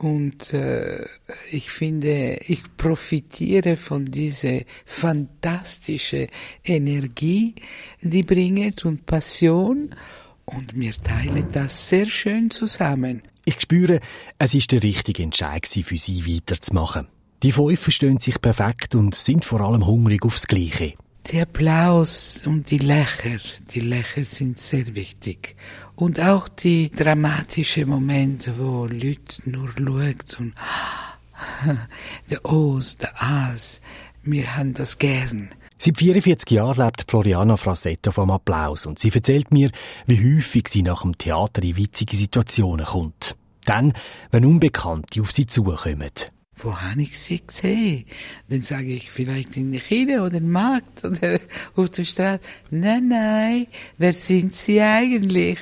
Und 0.00 0.54
äh, 0.54 1.04
ich 1.52 1.70
finde, 1.70 2.38
ich 2.46 2.62
profitiere 2.78 3.76
von 3.76 4.06
dieser 4.06 4.60
fantastischen 4.86 6.28
Energie, 6.64 7.54
die 8.00 8.22
bringt 8.22 8.86
und 8.86 9.04
Passion. 9.04 9.94
Und 10.46 10.74
wir 10.74 10.94
teilen 10.94 11.46
das 11.52 11.90
sehr 11.90 12.06
schön 12.06 12.50
zusammen. 12.50 13.20
Ich 13.44 13.60
spüre, 13.60 14.00
es 14.38 14.54
ist 14.54 14.72
der 14.72 14.82
richtige 14.82 15.22
Entscheid 15.22 15.66
für 15.66 15.98
sie 15.98 16.26
weiterzumachen. 16.26 17.08
Die 17.42 17.52
fünf 17.52 17.80
verstehen 17.80 18.18
sich 18.18 18.40
perfekt 18.40 18.94
und 18.94 19.14
sind 19.14 19.44
vor 19.44 19.60
allem 19.60 19.86
hungrig 19.86 20.24
aufs 20.24 20.46
Gleiche. 20.46 20.94
Der 21.32 21.42
Applaus 21.42 22.44
und 22.44 22.72
die 22.72 22.78
Lächer, 22.78 23.38
die 23.72 23.78
Lächer 23.78 24.24
sind 24.24 24.58
sehr 24.58 24.96
wichtig. 24.96 25.54
Und 25.94 26.18
auch 26.18 26.48
die 26.48 26.90
dramatischen 26.90 27.88
Momente, 27.88 28.58
wo 28.58 28.86
Leute 28.86 29.48
nur 29.48 29.68
schauen 29.70 30.16
und 30.38 30.54
der 32.30 32.44
Os, 32.44 32.96
der 32.96 33.12
As, 33.22 33.80
wir 34.24 34.56
haben 34.56 34.74
das 34.74 34.98
gern. 34.98 35.50
Seit 35.78 35.98
44 35.98 36.50
Jahren 36.50 36.84
lebt 36.84 37.04
Floriana 37.08 37.56
Frasetto 37.56 38.10
vom 38.10 38.32
Applaus 38.32 38.86
und 38.86 38.98
sie 38.98 39.12
erzählt 39.14 39.52
mir, 39.52 39.70
wie 40.06 40.36
häufig 40.36 40.66
sie 40.66 40.82
nach 40.82 41.02
dem 41.02 41.16
Theater 41.16 41.62
in 41.62 41.76
witzige 41.76 42.16
Situationen 42.16 42.86
kommt. 42.86 43.36
Dann, 43.66 43.92
wenn 44.32 44.44
Unbekannte 44.44 45.22
auf 45.22 45.30
sie 45.30 45.46
zukommen. 45.46 46.10
Wo 46.62 46.78
habe 46.78 47.00
ich 47.02 47.18
sie 47.18 47.40
gesehen? 47.44 48.04
Dann 48.48 48.60
sage 48.60 48.92
ich 48.92 49.10
vielleicht 49.10 49.56
in 49.56 49.72
der 49.72 49.80
Kirche 49.80 50.20
oder 50.20 50.36
im 50.36 50.50
Markt 50.50 51.04
oder 51.04 51.40
auf 51.74 51.88
der 51.90 52.04
Straße. 52.04 52.40
Nein, 52.70 53.08
nein, 53.08 53.66
wer 53.96 54.12
sind 54.12 54.54
sie 54.54 54.80
eigentlich? 54.80 55.58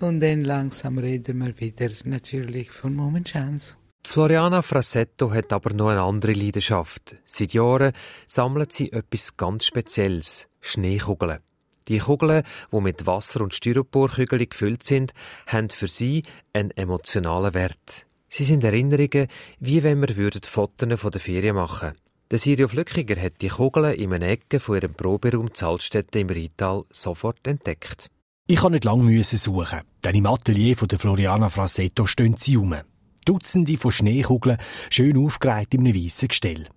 Und 0.00 0.20
dann 0.20 0.42
langsam 0.42 0.98
reden 0.98 1.38
wir 1.38 1.60
wieder 1.60 1.90
natürlich 2.04 2.72
von 2.72 2.96
Momentchance. 2.96 3.76
Floriana 4.04 4.62
Frasetto 4.62 5.32
hat 5.32 5.52
aber 5.52 5.72
noch 5.74 5.90
eine 5.90 6.02
andere 6.02 6.32
Leidenschaft. 6.32 7.16
Seit 7.24 7.52
Jahren 7.52 7.92
sammelt 8.26 8.72
sie 8.72 8.90
etwas 8.90 9.36
ganz 9.36 9.64
Spezielles: 9.64 10.48
Schneekugeln. 10.60 11.38
Die 11.86 11.98
Kugeln, 11.98 12.42
die 12.72 12.80
mit 12.80 13.06
Wasser 13.06 13.42
und 13.42 13.54
Styroporkügeln 13.54 14.48
gefüllt 14.48 14.82
sind, 14.82 15.12
haben 15.46 15.70
für 15.70 15.88
sie 15.88 16.24
einen 16.52 16.72
emotionalen 16.72 17.54
Wert. 17.54 18.06
Sie 18.34 18.44
sind 18.44 18.64
Erinnerungen, 18.64 19.26
wie 19.60 19.82
wenn 19.82 20.00
wir 20.00 20.30
Fotos 20.42 20.98
von 20.98 21.10
der 21.10 21.20
Ferien 21.20 21.54
machen 21.54 21.92
Der 22.30 22.38
Sirio 22.38 22.66
Flückiger 22.66 23.20
hat 23.20 23.42
die 23.42 23.48
Kugeln 23.48 23.94
in 23.94 24.10
einer 24.10 24.26
Ecke 24.26 24.58
von 24.58 24.76
ihrem 24.76 24.94
Proberaum 24.94 25.52
Zaltstätte 25.52 26.20
im 26.20 26.30
Rheintal 26.30 26.84
sofort 26.88 27.46
entdeckt. 27.46 28.08
Ich 28.46 28.60
kann 28.60 28.72
nicht 28.72 28.84
lange 28.84 29.22
suchen, 29.22 29.82
denn 30.02 30.14
im 30.14 30.24
Atelier 30.24 30.78
von 30.78 30.88
der 30.88 30.98
Floriana 30.98 31.50
Frasetto 31.50 32.06
stehen 32.06 32.38
sie 32.38 32.54
rum. 32.54 32.74
Dutzende 33.26 33.76
von 33.76 33.92
Schneekugeln, 33.92 34.56
schön 34.88 35.18
aufgereiht 35.18 35.74
in 35.74 35.80
einem 35.80 35.94
weißen 35.94 36.28
Gestell. 36.28 36.68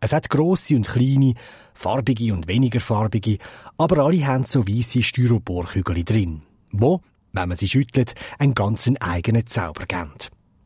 Es 0.00 0.12
hat 0.12 0.30
grosse 0.30 0.74
und 0.74 0.88
kleine, 0.88 1.34
farbige 1.74 2.32
und 2.32 2.48
weniger 2.48 2.80
farbige, 2.80 3.38
aber 3.78 4.04
alle 4.04 4.26
haben 4.26 4.42
so 4.42 4.66
weisse 4.66 5.04
Styroporkügel 5.04 6.02
drin, 6.02 6.42
wo, 6.72 7.02
wenn 7.32 7.50
man 7.50 7.56
sie 7.56 7.68
schüttelt, 7.68 8.16
einen 8.40 8.54
ganzen 8.54 8.96
eigenen 8.96 9.46
Zauber 9.46 9.86
geben. 9.86 10.10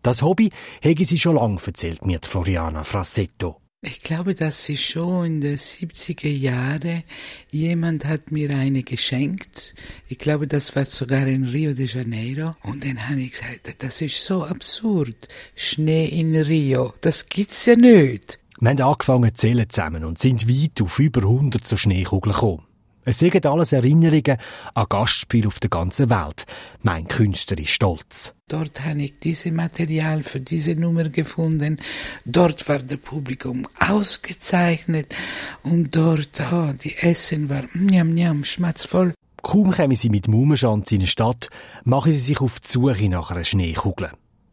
Das 0.02 0.22
Hobby 0.22 0.50
hege 0.80 1.04
sie 1.04 1.18
schon 1.18 1.36
lange, 1.36 1.60
erzählt 1.64 2.04
mir 2.04 2.20
Floriana 2.22 2.84
Frassetto. 2.84 3.60
Ich 3.80 4.00
glaube, 4.00 4.34
dass 4.34 4.68
ist 4.68 4.82
schon 4.82 5.24
in 5.24 5.40
den 5.40 5.56
70er 5.56 6.28
Jahren. 6.28 7.04
Jemand 7.50 8.04
hat 8.04 8.32
mir 8.32 8.50
eine 8.50 8.82
geschenkt. 8.82 9.72
Ich 10.08 10.18
glaube, 10.18 10.48
das 10.48 10.74
war 10.74 10.84
sogar 10.84 11.28
in 11.28 11.44
Rio 11.44 11.74
de 11.74 11.86
Janeiro. 11.86 12.56
Und 12.64 12.84
dann 12.84 13.08
habe 13.08 13.20
ich 13.20 13.30
gesagt, 13.30 13.76
das 13.78 14.00
ist 14.00 14.24
so 14.24 14.44
absurd. 14.44 15.28
Schnee 15.54 16.06
in 16.06 16.34
Rio, 16.34 16.92
das 17.02 17.26
gibt's 17.26 17.66
ja 17.66 17.76
nicht. 17.76 18.40
Wir 18.58 18.70
haben 18.70 18.82
angefangen 18.82 19.32
zu 19.32 19.40
zählen 19.46 19.70
zusammen 19.70 20.04
und 20.04 20.18
sind 20.18 20.48
weit 20.48 20.82
auf 20.82 20.98
über 20.98 21.20
100 21.20 21.64
so 21.64 21.76
Schneekugeln 21.76 22.34
gekommen. 22.34 22.67
Es 23.08 23.20
sind 23.20 23.46
alles 23.46 23.72
Erinnerungen 23.72 24.36
an 24.74 24.86
Gastspiele 24.86 25.46
auf 25.46 25.60
der 25.60 25.70
ganzen 25.70 26.10
Welt. 26.10 26.44
Mein 26.82 27.08
Künstler 27.08 27.58
ist 27.58 27.70
stolz. 27.70 28.34
Dort 28.48 28.84
habe 28.84 29.02
ich 29.02 29.18
dieses 29.18 29.50
Material 29.50 30.22
für 30.22 30.40
diese 30.40 30.74
Nummer 30.74 31.08
gefunden. 31.08 31.78
Dort 32.26 32.68
war 32.68 32.80
das 32.80 32.98
Publikum 32.98 33.66
ausgezeichnet 33.80 35.16
und 35.62 35.96
dort, 35.96 36.38
oh, 36.52 36.74
die 36.74 36.98
Essen 36.98 37.48
war 37.48 37.62
njam 37.72 38.12
njam, 38.12 38.44
schmatzvoll. 38.44 39.14
Kaum 39.42 39.70
kommen 39.70 39.96
sie 39.96 40.10
mit 40.10 40.28
Mumenschanz 40.28 40.92
in 40.92 41.00
die 41.00 41.06
Stadt, 41.06 41.48
machen 41.84 42.12
sie 42.12 42.18
sich 42.18 42.42
auf 42.42 42.60
die 42.60 42.68
Suche 42.68 43.08
nach 43.08 43.30
einer 43.30 43.44
Schneekugel. 43.44 44.10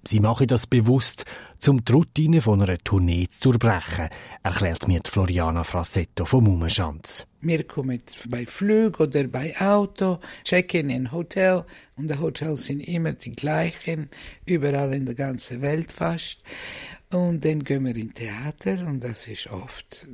Sie 0.08 0.22
machen 0.22 0.48
das 0.48 0.68
bewusst, 0.68 1.26
um 1.68 1.84
die 1.84 1.92
Routine 1.92 2.40
von 2.40 2.62
einer 2.62 2.78
Tournee 2.78 3.28
zu 3.28 3.52
durchbrechen, 3.52 4.10
erklärt 4.44 4.88
mir 4.88 5.02
Floriana 5.04 5.64
Frassetto 5.64 6.26
vom 6.26 6.44
Mumenschanz. 6.44 7.26
Wir 7.48 7.64
kommen 7.64 8.02
bei 8.28 8.48
Flug 8.48 9.00
oder 9.00 9.26
bei 9.26 9.56
Auto, 9.62 10.18
checken 10.44 10.90
in 10.90 11.12
Hotel 11.12 11.64
und 11.96 12.10
die 12.10 12.18
Hotels 12.18 12.66
sind 12.66 12.80
immer 12.80 13.14
die 13.14 13.34
gleichen, 13.34 14.10
überall 14.48 14.96
in 14.96 15.06
der 15.06 15.14
ganzen 15.14 15.62
Welt 15.62 15.92
fast. 15.92 16.40
Und 17.12 17.46
dann 17.46 17.64
gehen 17.64 17.86
wir 17.86 17.96
in 17.96 18.12
Theater 18.16 18.84
und 18.88 19.04
das 19.04 19.28
ist 19.28 19.52
oft 19.52 20.08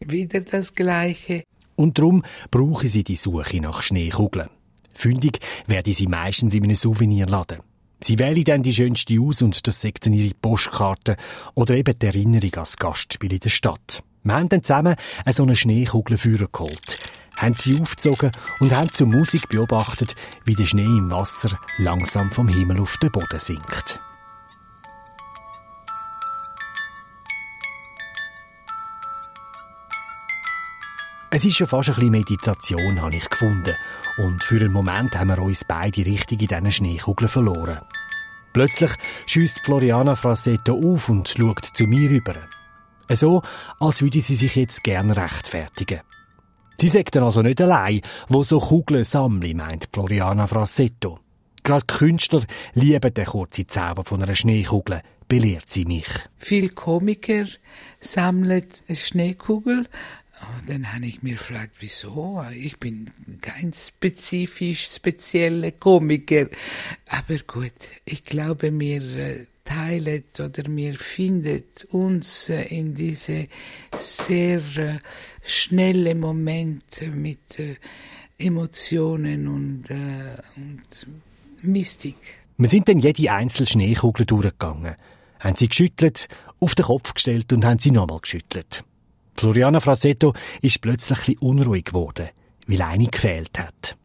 wieder 0.00 0.42
das 0.42 0.74
Gleiche. 0.74 1.44
Und 1.74 1.96
darum 1.96 2.22
brauchen 2.50 2.88
sie 2.90 3.02
die 3.02 3.16
Suche 3.16 3.62
nach 3.62 3.82
Schneekugeln. 3.82 4.50
Fündig 4.92 5.38
werden 5.66 5.94
sie 5.94 6.06
meistens 6.06 6.52
in 6.52 6.64
einem 6.64 6.76
Souvenirladen. 6.76 7.60
Sie 8.02 8.18
wählen 8.18 8.44
dann 8.44 8.62
die 8.62 8.74
schönste 8.74 9.18
aus 9.22 9.40
und 9.40 9.66
das 9.66 9.80
sagt 9.80 10.04
dann 10.04 10.12
ihre 10.12 10.34
Postkarte 10.34 11.16
oder 11.54 11.76
eben 11.76 11.98
die 11.98 12.06
Erinnerung 12.06 12.50
das 12.50 12.76
Gastspiel 12.76 13.32
in 13.32 13.40
der 13.40 13.48
Stadt. 13.48 14.02
Wir 14.24 14.36
haben 14.36 14.48
dann 14.48 14.64
zusammen 14.64 14.96
so 15.30 15.42
eine 15.42 15.54
Schneekugel 15.54 16.16
geholt, 16.16 16.98
haben 17.36 17.54
sie 17.54 17.78
aufgezogen 17.78 18.32
und 18.58 18.74
haben 18.74 18.90
zur 18.90 19.06
Musik 19.06 19.50
beobachtet, 19.50 20.16
wie 20.46 20.54
der 20.54 20.64
Schnee 20.64 20.84
im 20.84 21.10
Wasser 21.10 21.58
langsam 21.76 22.32
vom 22.32 22.48
Himmel 22.48 22.80
auf 22.80 22.96
den 22.96 23.12
Boden 23.12 23.38
sinkt. 23.38 24.00
Es 31.30 31.44
ist 31.44 31.56
schon 31.56 31.66
fast 31.66 31.90
ein 31.90 31.94
bisschen 31.96 32.10
Meditation, 32.12 33.02
habe 33.02 33.16
ich 33.16 33.28
gefunden. 33.28 33.74
Und 34.16 34.42
für 34.42 34.56
einen 34.56 34.72
Moment 34.72 35.18
haben 35.18 35.28
wir 35.28 35.38
uns 35.40 35.64
beide 35.64 36.06
richtig 36.06 36.40
in 36.40 36.48
diesen 36.48 36.72
Schneekugeln 36.72 37.28
verloren. 37.28 37.80
Plötzlich 38.54 38.92
schießt 39.26 39.60
Floriana 39.64 40.16
Frassetto 40.16 40.80
auf 40.80 41.10
und 41.10 41.28
schaut 41.28 41.66
zu 41.74 41.84
mir 41.84 42.08
rüber. 42.08 42.36
So, 43.10 43.42
als 43.80 44.02
würde 44.02 44.20
sie 44.20 44.34
sich 44.34 44.56
jetzt 44.56 44.82
gern 44.82 45.10
rechtfertigen. 45.10 46.00
Sie 46.80 46.88
sagt 46.88 47.16
also 47.16 47.42
nicht 47.42 47.60
allein, 47.60 48.00
wo 48.28 48.42
so 48.42 48.58
Kugeln 48.58 49.04
sammle, 49.04 49.54
meint 49.54 49.88
Floriana 49.92 50.46
Frassetto. 50.46 51.20
Gerade 51.62 51.86
Künstler 51.86 52.44
lieben 52.74 53.14
den 53.14 53.24
kurzen 53.24 53.68
Zauber 53.68 54.04
von 54.04 54.22
einer 54.22 54.34
Schneekugel, 54.34 55.00
belehrt 55.28 55.70
sie 55.70 55.84
mich. 55.84 56.08
Viele 56.36 56.68
Komiker 56.68 57.46
sammeln 58.00 58.66
Schneekugel 58.92 59.86
dann 60.66 60.92
habe 60.92 61.06
ich 61.06 61.22
mir 61.22 61.34
gefragt, 61.34 61.76
wieso? 61.80 62.44
Ich 62.54 62.78
bin 62.78 63.10
kein 63.40 63.72
spezifisch 63.72 64.88
spezieller 64.94 65.72
Komiker. 65.72 66.48
Aber 67.06 67.38
gut, 67.46 67.72
ich 68.04 68.24
glaube, 68.24 68.70
mir 68.70 69.46
äh, 69.64 69.70
teilt 69.70 70.40
oder 70.40 70.68
mir 70.68 70.94
findet 70.94 71.84
uns 71.90 72.48
äh, 72.48 72.62
in 72.64 72.94
diese 72.94 73.48
sehr 73.94 74.62
äh, 74.76 74.98
schnelle 75.42 76.14
Momente 76.14 77.08
mit 77.08 77.58
Emotionen 78.38 79.48
und, 79.48 79.90
äh, 79.90 80.36
und 80.56 81.06
Mystik. 81.62 82.16
Wir 82.56 82.68
sind 82.68 82.88
dann 82.88 82.98
jede 82.98 83.32
einzelne 83.32 83.66
Schneekugel 83.66 84.26
durchgegangen, 84.26 84.94
haben 85.40 85.56
sie 85.56 85.68
geschüttelt, 85.68 86.28
auf 86.60 86.74
den 86.74 86.84
Kopf 86.84 87.14
gestellt 87.14 87.52
und 87.52 87.64
haben 87.64 87.78
sie 87.78 87.90
nochmal 87.90 88.20
geschüttelt. 88.20 88.84
Floriana 89.36 89.80
Frasetto 89.80 90.34
ist 90.62 90.80
plötzlich 90.80 91.28
ein 91.28 91.38
unruhig 91.38 91.86
geworden, 91.86 92.28
weil 92.66 92.82
eine 92.82 93.06
gefehlt 93.06 93.58
hat. 93.58 93.96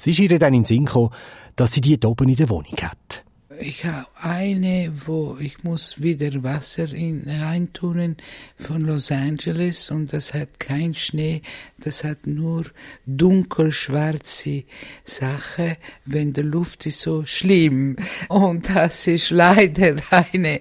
Sie 0.00 0.10
ist 0.10 0.18
ihr 0.18 0.38
dann 0.38 0.54
in 0.54 0.62
den 0.62 0.66
Sinn 0.66 0.86
gekommen, 0.86 1.10
dass 1.54 1.72
sie 1.72 1.82
die 1.82 1.90
hier 1.90 2.04
oben 2.08 2.28
in 2.30 2.36
der 2.36 2.48
Wohnung 2.48 2.76
hat. 2.80 3.24
Ich 3.64 3.84
habe 3.84 4.08
eine, 4.20 4.92
wo 5.06 5.36
ich 5.38 5.62
muss 5.62 6.02
wieder 6.02 6.42
Wasser 6.42 6.92
in, 6.92 7.28
reintun 7.28 8.16
von 8.58 8.80
Los 8.80 9.12
Angeles 9.12 9.88
und 9.88 10.12
das 10.12 10.34
hat 10.34 10.58
kein 10.58 10.94
Schnee, 10.94 11.42
das 11.78 12.02
hat 12.02 12.26
nur 12.26 12.64
dunkelschwarze 13.06 14.64
Sache, 15.04 15.76
wenn 16.04 16.32
die 16.32 16.42
Luft 16.42 16.86
ist 16.86 17.02
so 17.02 17.24
schlimm. 17.24 17.94
Und 18.28 18.68
das 18.68 19.06
ist 19.06 19.30
leider 19.30 19.96
eine 20.10 20.58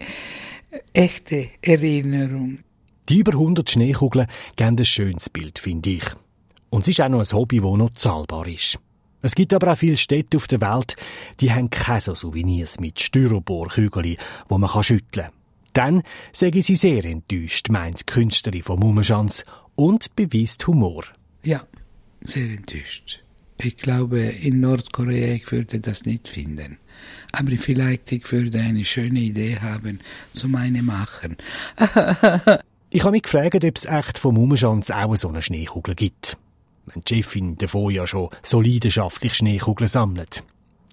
echte 0.94 1.50
Erinnerung. 1.64 2.60
Die 3.10 3.18
über 3.18 3.32
100 3.32 3.68
Schneekugeln 3.68 4.28
geben 4.56 4.78
ein 4.78 4.86
schönes 4.86 5.28
Bild, 5.32 5.58
finde 5.58 5.90
ich. 5.90 6.06
Und 6.70 6.82
es 6.82 6.90
ist 6.90 7.02
auch 7.02 7.10
noch 7.10 7.20
ein 7.20 7.36
Hobby, 7.36 7.62
das 7.62 7.78
noch 7.78 7.94
zahlbar 7.94 8.48
ist. 8.48 8.78
Es 9.22 9.36
gibt 9.36 9.54
aber 9.54 9.72
auch 9.72 9.78
viele 9.78 9.98
Städte 9.98 10.38
auf 10.38 10.48
der 10.48 10.62
Welt, 10.62 10.96
die 11.40 11.52
haben 11.52 11.70
keine 11.70 12.02
so 12.02 12.16
Souvenirs 12.16 12.80
mit 12.80 13.00
Styroporkügeln, 13.00 14.18
wo 14.50 14.58
man 14.58 14.84
schütteln 14.84 15.26
kann. 15.26 15.34
Dann 15.74 16.04
sage 16.34 16.64
sie 16.64 16.76
sehr 16.76 17.06
enttäuscht, 17.06 17.70
meint 17.70 18.02
die 18.02 18.06
Künstlerin 18.06 18.64
von 18.64 18.80
Mummenschanz 18.80 19.46
und 19.76 20.16
beweist 20.16 20.66
Humor. 20.68 21.06
Ja, 21.44 21.66
sehr 22.24 22.46
enttäuscht. 22.46 23.24
Ich 23.58 23.78
glaube, 23.78 24.20
in 24.22 24.60
Nordkorea 24.60 25.36
ich 25.36 25.52
würde 25.52 25.80
das 25.80 26.06
nicht 26.06 26.28
finden. 26.28 26.78
Aber 27.32 27.52
vielleicht 27.58 28.12
ich 28.12 28.30
würde 28.32 28.60
eine 28.60 28.84
schöne 28.84 29.20
Idee 29.20 29.60
haben, 29.60 30.00
zu 30.34 30.50
meine 30.50 30.82
machen. 30.82 31.38
ich 32.90 33.04
habe 33.04 33.12
mich 33.12 33.24
gefragt, 33.24 33.64
ob 33.64 33.78
es 33.78 33.86
echt 33.86 34.18
vom 34.18 34.36
Mummenschanz 34.36 34.90
auch 34.90 35.16
so 35.16 35.30
eine 35.30 35.44
Schneekugel 35.44 35.94
gibt 35.94 36.38
wenn 36.94 37.04
die 37.04 37.56
davon 37.58 37.94
ja 37.94 38.08
schon 38.08 38.30
so 38.42 38.62
leidenschaftlich 38.62 39.34
Schneekugeln 39.34 39.88
sammelt. 39.88 40.44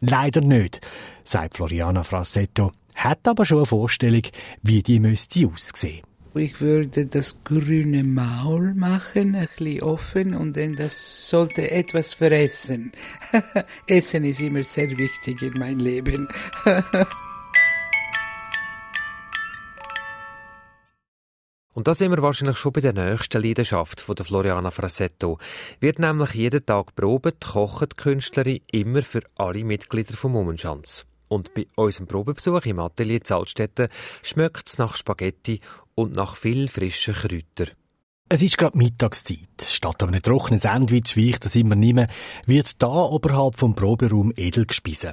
Leider 0.01 0.41
nicht, 0.41 0.81
sagt 1.25 1.57
Floriana 1.57 2.05
Frassetto, 2.05 2.73
hat 2.95 3.27
aber 3.27 3.45
schon 3.45 3.59
eine 3.59 3.67
Vorstellung, 3.67 4.23
wie 4.63 4.83
die 4.83 5.01
müsste 5.01 5.47
aussehen. 5.47 6.03
Ich 6.35 6.61
würde 6.61 7.07
das 7.07 7.43
grüne 7.43 8.05
Maul 8.05 8.75
machen, 8.75 9.35
ein 9.35 9.49
bisschen 9.57 9.83
offen, 9.83 10.35
und 10.35 10.57
dann 10.57 10.77
das 10.77 11.29
sollte 11.29 11.71
etwas 11.71 12.15
fressen. 12.15 12.93
Essen 13.87 14.25
ist 14.25 14.41
immer 14.41 14.63
sehr 14.63 14.97
wichtig 14.99 15.43
in 15.43 15.59
meinem 15.59 15.81
Leben. 15.81 16.29
Und 21.79 21.87
da 21.87 21.95
sind 21.95 22.11
wir 22.11 22.21
wahrscheinlich 22.23 22.57
schon 22.57 22.73
bei 22.73 22.81
der 22.81 22.93
nächsten 22.93 23.41
Leidenschaft 23.41 24.01
von 24.01 24.17
der 24.17 24.25
Floriana 24.25 24.73
Frasetto. 24.73 25.39
Wird 25.79 26.01
nämlich 26.01 26.35
jeden 26.35 26.67
Tag 26.67 26.97
probet, 26.97 27.45
kocht 27.53 27.93
die 27.93 27.97
Künstlerin 28.03 28.63
immer 28.73 29.03
für 29.03 29.21
alle 29.37 29.63
Mitglieder 29.63 30.15
vom 30.15 30.33
Mummenschanz. 30.33 31.07
Und 31.29 31.55
bei 31.55 31.69
unserem 31.77 32.09
Probebesuch 32.09 32.67
im 32.67 32.81
Atelier 32.81 33.23
Zaltstätten 33.23 33.91
schmeckt 34.25 34.69
es 34.69 34.79
nach 34.79 34.97
Spaghetti 34.97 35.61
und 35.95 36.17
nach 36.17 36.35
viel 36.35 36.67
frischen 36.67 37.15
Kräutern. 37.15 37.71
Es 38.29 38.43
ist 38.43 38.59
gerade 38.59 38.77
Mittagszeit. 38.77 39.63
Statt 39.63 40.03
einem 40.03 40.21
trockenen 40.21 40.59
Sandwich, 40.59 41.15
wie 41.15 41.31
ich 41.31 41.39
das 41.39 41.55
immer 41.55 41.77
nehme, 41.77 42.09
wird 42.45 42.83
da 42.83 42.89
oberhalb 42.89 43.57
vom 43.57 43.77
Proberaum 43.77 44.33
edel 44.35 44.67
gespiesen. 44.67 45.13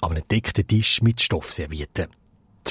An 0.00 0.12
einem 0.12 0.24
deckten 0.26 0.66
Tisch 0.66 1.02
mit 1.02 1.20
Stoffservietten. 1.20 2.06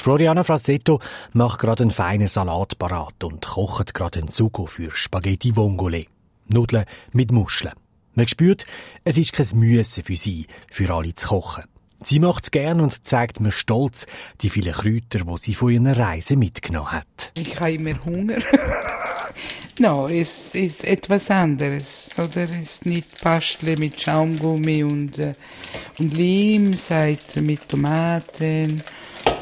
Floriana 0.06 0.44
Frasetto 0.44 1.00
macht 1.32 1.58
gerade 1.58 1.82
einen 1.82 1.90
feinen 1.90 2.28
Salat 2.28 2.78
parat 2.78 3.24
und 3.24 3.44
kocht 3.44 3.92
gerade 3.92 4.20
einen 4.20 4.28
Sugo 4.28 4.66
für 4.66 4.92
Spaghetti 4.94 5.56
Vongole. 5.56 6.04
Nudeln 6.46 6.84
mit 7.10 7.32
Muscheln. 7.32 7.72
Man 8.14 8.28
spürt, 8.28 8.66
es 9.02 9.18
ist 9.18 9.32
kein 9.32 9.48
Müsse 9.58 10.04
für 10.04 10.14
sie, 10.14 10.46
für 10.70 10.94
alle 10.94 11.12
zu 11.16 11.26
kochen. 11.26 11.64
Sie 12.00 12.20
macht 12.20 12.44
es 12.44 12.50
gern 12.52 12.80
und 12.80 13.04
zeigt 13.04 13.40
mir 13.40 13.50
stolz 13.50 14.06
die 14.42 14.50
vielen 14.50 14.74
Kräuter, 14.74 15.24
die 15.24 15.38
sie 15.40 15.54
von 15.54 15.70
ihrer 15.72 15.98
Reise 15.98 16.36
mitgenommen 16.36 16.92
hat. 16.92 17.32
Ich 17.34 17.58
habe 17.58 17.72
immer 17.72 18.04
Hunger. 18.04 18.38
no, 19.80 20.06
es 20.06 20.54
ist 20.54 20.84
etwas 20.84 21.32
anderes. 21.32 22.10
Oder 22.16 22.44
es 22.44 22.74
ist 22.74 22.86
nicht 22.86 23.20
Pastle 23.22 23.76
mit 23.76 24.00
Schaumgummi 24.00 24.84
und, 24.84 25.18
äh, 25.18 25.34
und 25.98 26.14
Lehm, 26.14 26.74
seit 26.74 27.34
mit 27.42 27.68
Tomaten 27.68 28.84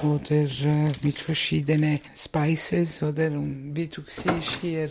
oder 0.02 0.30
äh, 0.30 0.92
mit 1.02 1.18
verschiedenen 1.18 2.00
Spices 2.16 3.02
oder 3.02 3.26
und 3.32 3.72
wie 3.74 3.88
du 3.88 4.02
siehst 4.06 4.58
hier, 4.60 4.90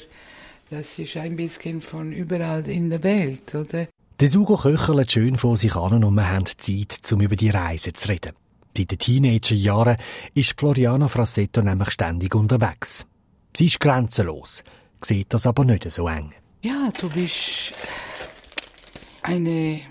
das 0.70 0.98
ist 1.00 1.18
ein 1.18 1.36
bisschen 1.36 1.82
von 1.82 2.12
überall 2.12 2.68
in 2.68 2.90
der 2.90 3.04
Welt, 3.04 3.54
oder? 3.54 3.88
Der 4.20 4.30
Sugo 4.30 4.58
köchelt 4.58 5.12
schön 5.12 5.38
vor 5.38 5.58
sich 5.58 5.76
an 5.76 6.04
und 6.04 6.16
wir 6.16 6.30
haben 6.30 6.46
Zeit, 6.46 7.12
um 7.12 7.22
über 7.22 7.36
die 7.36 7.50
Reise 7.50 7.94
zu 7.94 8.10
reden. 8.10 8.34
In 8.78 8.88
den 8.88 8.98
Teenagerjahren 8.98 9.98
ist 10.34 10.60
Floriana 10.60 11.08
Frassetto 11.08 11.62
nämlich 11.62 11.92
ständig 11.92 12.34
unterwegs. 12.34 13.06
Sie 13.56 13.66
ist 13.66 13.80
grenzenlos, 13.80 14.64
sieht 15.02 15.34
das 15.34 15.46
aber 15.46 15.64
nicht 15.64 15.92
so 15.92 16.08
eng. 16.08 16.34
Ja, 16.62 16.92
du 17.00 17.10
bist 17.10 17.74
eine 19.22 19.82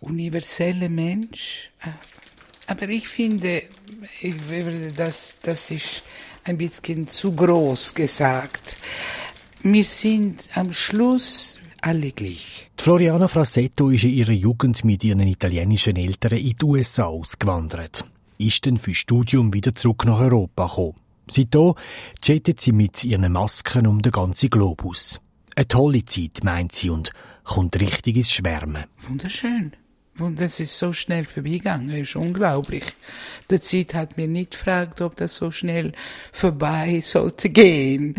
universelle 0.00 0.88
Mensch, 0.88 1.70
äh, 1.80 1.88
aber 2.68 2.88
ich 2.88 3.08
finde, 3.08 3.62
ich 4.20 4.48
würde 4.48 4.92
das, 4.94 5.36
das 5.42 5.70
ist 5.70 6.04
ein 6.44 6.58
bisschen 6.58 7.06
zu 7.06 7.32
groß 7.32 7.94
gesagt. 7.94 8.76
Wir 9.62 9.84
sind 9.84 10.48
am 10.54 10.72
Schluss 10.72 11.58
alle 11.80 12.12
gleich. 12.12 12.70
Die 12.78 12.84
Floriana 12.84 13.26
Frassetto 13.26 13.88
ist 13.90 14.04
in 14.04 14.10
ihrer 14.10 14.32
Jugend 14.32 14.84
mit 14.84 15.02
ihren 15.02 15.26
italienischen 15.26 15.96
Eltern 15.96 16.38
in 16.38 16.54
die 16.56 16.64
USA 16.64 17.04
ausgewandert. 17.04 18.04
Ist 18.36 18.66
dann 18.66 18.76
für 18.76 18.94
Studium 18.94 19.52
wieder 19.52 19.74
zurück 19.74 20.04
nach 20.04 20.20
Europa 20.20 20.66
gekommen. 20.66 20.94
Seitdem 21.30 21.74
jettet 22.22 22.60
sie 22.60 22.72
mit 22.72 23.02
ihren 23.04 23.32
Masken 23.32 23.86
um 23.86 24.02
den 24.02 24.12
ganzen 24.12 24.50
Globus. 24.50 25.20
Eine 25.56 25.68
tolle 25.68 26.04
Zeit, 26.04 26.44
meint 26.44 26.72
sie, 26.72 26.90
und 26.90 27.12
kommt 27.44 27.80
richtig 27.80 28.16
ins 28.16 28.32
Schwärmen. 28.32 28.84
Wunderschön. 29.08 29.72
Und 30.18 30.40
das 30.40 30.60
ist 30.60 30.76
so 30.76 30.92
schnell 30.92 31.24
vorbeigegangen, 31.24 31.90
ist 31.90 32.16
unglaublich. 32.16 32.84
Die 33.50 33.60
Zeit 33.60 33.94
hat 33.94 34.16
mir 34.16 34.28
nicht 34.28 34.52
gefragt, 34.52 35.00
ob 35.00 35.16
das 35.16 35.36
so 35.36 35.50
schnell 35.50 35.92
vorbei 36.32 37.00
sollte 37.02 37.50
gehen. 37.50 38.16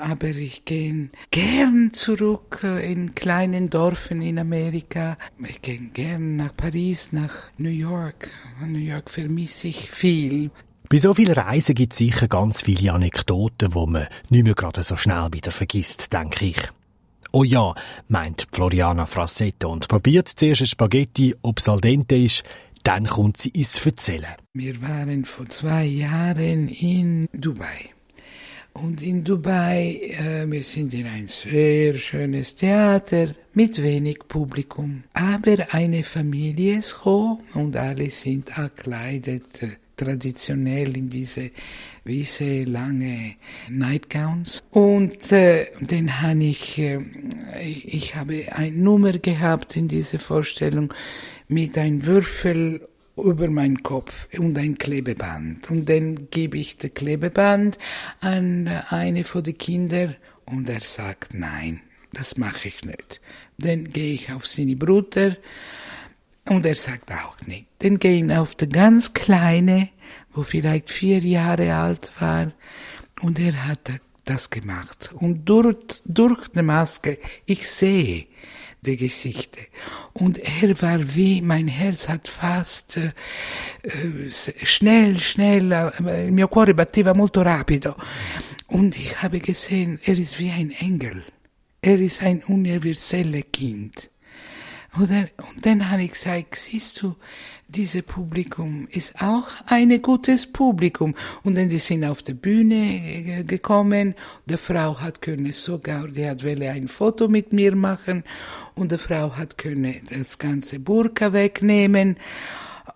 Aber 0.00 0.28
ich 0.28 0.66
gehe 0.66 1.08
gern 1.30 1.90
zurück 1.94 2.62
in 2.62 3.14
kleinen 3.14 3.70
Dörfern 3.70 4.20
in 4.20 4.38
Amerika. 4.38 5.16
Ich 5.46 5.62
gehe 5.62 5.78
gern 5.78 6.36
nach 6.36 6.54
Paris, 6.54 7.12
nach 7.12 7.50
New 7.56 7.70
York. 7.70 8.30
New 8.60 8.78
York 8.78 9.08
vermisse 9.08 9.68
ich 9.68 9.90
viel. 9.90 10.50
Bei 10.90 10.98
so 10.98 11.14
vielen 11.14 11.32
Reisen 11.32 11.74
gibt 11.74 11.94
es 11.94 11.98
sicher 11.98 12.28
ganz 12.28 12.60
viele 12.62 12.92
Anekdoten, 12.92 13.70
die 13.70 13.86
man 13.86 14.06
nicht 14.28 14.44
mehr 14.44 14.54
gerade 14.54 14.82
so 14.82 14.98
schnell 14.98 15.28
wieder 15.32 15.50
vergisst, 15.50 16.12
denke 16.12 16.44
ich. 16.44 16.58
Oh 17.36 17.42
ja, 17.42 17.74
meint 18.06 18.46
Floriana 18.52 19.06
Frassetto 19.06 19.68
und 19.68 19.88
probiert 19.88 20.28
zuerst 20.28 20.60
ein 20.60 20.66
Spaghetti, 20.68 21.34
ob 21.42 21.58
es 21.58 21.68
al 21.68 21.80
dente 21.80 22.14
ist, 22.14 22.44
dann 22.84 23.06
kommt 23.06 23.38
sie 23.38 23.48
ins 23.48 23.76
Verzählen. 23.76 24.36
Wir 24.52 24.80
waren 24.80 25.24
vor 25.24 25.48
zwei 25.48 25.84
Jahren 25.84 26.68
in 26.68 27.28
Dubai. 27.32 27.90
Und 28.72 29.02
in 29.02 29.24
Dubai, 29.24 30.14
äh, 30.16 30.48
wir 30.48 30.62
sind 30.62 30.94
in 30.94 31.08
ein 31.08 31.26
sehr 31.26 31.94
schönes 31.94 32.54
Theater 32.54 33.34
mit 33.52 33.82
wenig 33.82 34.20
Publikum. 34.28 35.02
Aber 35.12 35.56
eine 35.72 36.04
Familie 36.04 36.78
ist 36.78 36.94
gekommen 36.94 37.40
und 37.54 37.74
alle 37.74 38.10
sind 38.10 38.54
gekleidet 38.54 39.60
äh, 39.64 39.70
traditionell 39.96 40.96
in 40.96 41.08
diese 41.08 41.50
weiße 42.04 42.64
lange 42.64 43.34
Nightgowns 43.68 44.62
und 44.70 45.32
äh, 45.32 45.66
den 45.80 46.20
habe 46.20 46.44
ich, 46.44 46.78
äh, 46.78 47.00
ich, 47.62 47.94
ich 47.94 48.16
habe 48.16 48.46
eine 48.52 48.76
Nummer 48.76 49.12
gehabt 49.12 49.76
in 49.76 49.88
dieser 49.88 50.18
Vorstellung 50.18 50.92
mit 51.48 51.78
einem 51.78 52.04
Würfel 52.06 52.86
über 53.16 53.48
meinen 53.48 53.82
Kopf 53.82 54.28
und 54.38 54.58
ein 54.58 54.76
Klebeband 54.76 55.70
und 55.70 55.88
dann 55.88 56.28
gebe 56.30 56.58
ich 56.58 56.78
das 56.78 56.92
Klebeband 56.94 57.78
an 58.20 58.68
eine 58.88 59.24
von 59.24 59.42
den 59.42 59.56
Kindern 59.56 60.16
und 60.46 60.68
er 60.68 60.80
sagt 60.80 61.34
nein, 61.34 61.80
das 62.12 62.36
mache 62.36 62.68
ich 62.68 62.84
nicht. 62.84 63.20
Dann 63.58 63.84
gehe 63.90 64.14
ich 64.14 64.32
auf 64.32 64.46
seine 64.46 64.76
Bruder 64.76 65.36
und 66.48 66.66
er 66.66 66.74
sagt 66.74 67.10
auch 67.12 67.40
nicht. 67.46 67.66
Dann 67.80 67.98
gehen 67.98 68.30
auf 68.32 68.54
die 68.54 68.68
ganz 68.68 69.12
kleine, 69.12 69.88
wo 70.32 70.42
vielleicht 70.42 70.90
vier 70.90 71.18
Jahre 71.20 71.74
alt 71.74 72.12
war, 72.18 72.52
und 73.20 73.38
er 73.38 73.66
hat 73.66 73.90
das 74.24 74.50
gemacht. 74.50 75.10
Und 75.14 75.44
durch, 75.44 76.02
durch 76.04 76.48
die 76.48 76.62
Maske, 76.62 77.18
ich 77.46 77.68
sehe, 77.68 78.26
die 78.84 78.96
Gesichter. 78.96 79.62
Und 80.12 80.38
er 80.38 80.80
war 80.82 81.14
wie, 81.14 81.40
mein 81.40 81.68
Herz 81.68 82.08
hat 82.08 82.28
fast 82.28 82.98
äh, 82.98 83.12
schnell, 84.30 85.18
schnell, 85.20 85.72
äh, 85.72 86.26
il 86.26 86.32
mio 86.32 86.48
cuore 86.48 86.74
batteva 86.74 87.14
molto 87.14 87.42
rapido. 87.42 87.96
Und 88.66 88.96
ich 88.96 89.22
habe 89.22 89.40
gesehen, 89.40 89.98
er 90.04 90.18
ist 90.18 90.38
wie 90.38 90.50
ein 90.50 90.70
Engel. 90.70 91.24
Er 91.80 91.98
ist 91.98 92.22
ein 92.22 92.42
universelles 92.44 93.44
Kind. 93.52 94.10
Oder? 95.00 95.28
Und 95.54 95.66
dann 95.66 95.90
habe 95.90 96.04
ich 96.04 96.12
gesagt, 96.12 96.56
siehst 96.56 97.02
du, 97.02 97.16
dieses 97.68 98.02
Publikum 98.02 98.86
ist 98.90 99.20
auch 99.20 99.48
ein 99.66 100.00
gutes 100.00 100.46
Publikum. 100.46 101.14
Und 101.42 101.56
dann 101.56 101.68
die 101.68 101.78
sind 101.78 102.04
auf 102.04 102.22
die 102.22 102.34
Bühne 102.34 103.44
gekommen. 103.44 104.14
Die 104.46 104.56
Frau 104.56 105.00
hat 105.00 105.20
können 105.20 105.52
sogar, 105.52 106.06
die 106.06 106.28
hat 106.28 106.44
welle 106.44 106.70
ein 106.70 106.88
Foto 106.88 107.28
mit 107.28 107.52
mir 107.52 107.74
machen. 107.74 108.22
Und 108.74 108.92
die 108.92 108.98
Frau 108.98 109.36
hat 109.36 109.58
können 109.58 109.94
das 110.10 110.38
ganze 110.38 110.78
Burka 110.78 111.32
wegnehmen. 111.32 112.16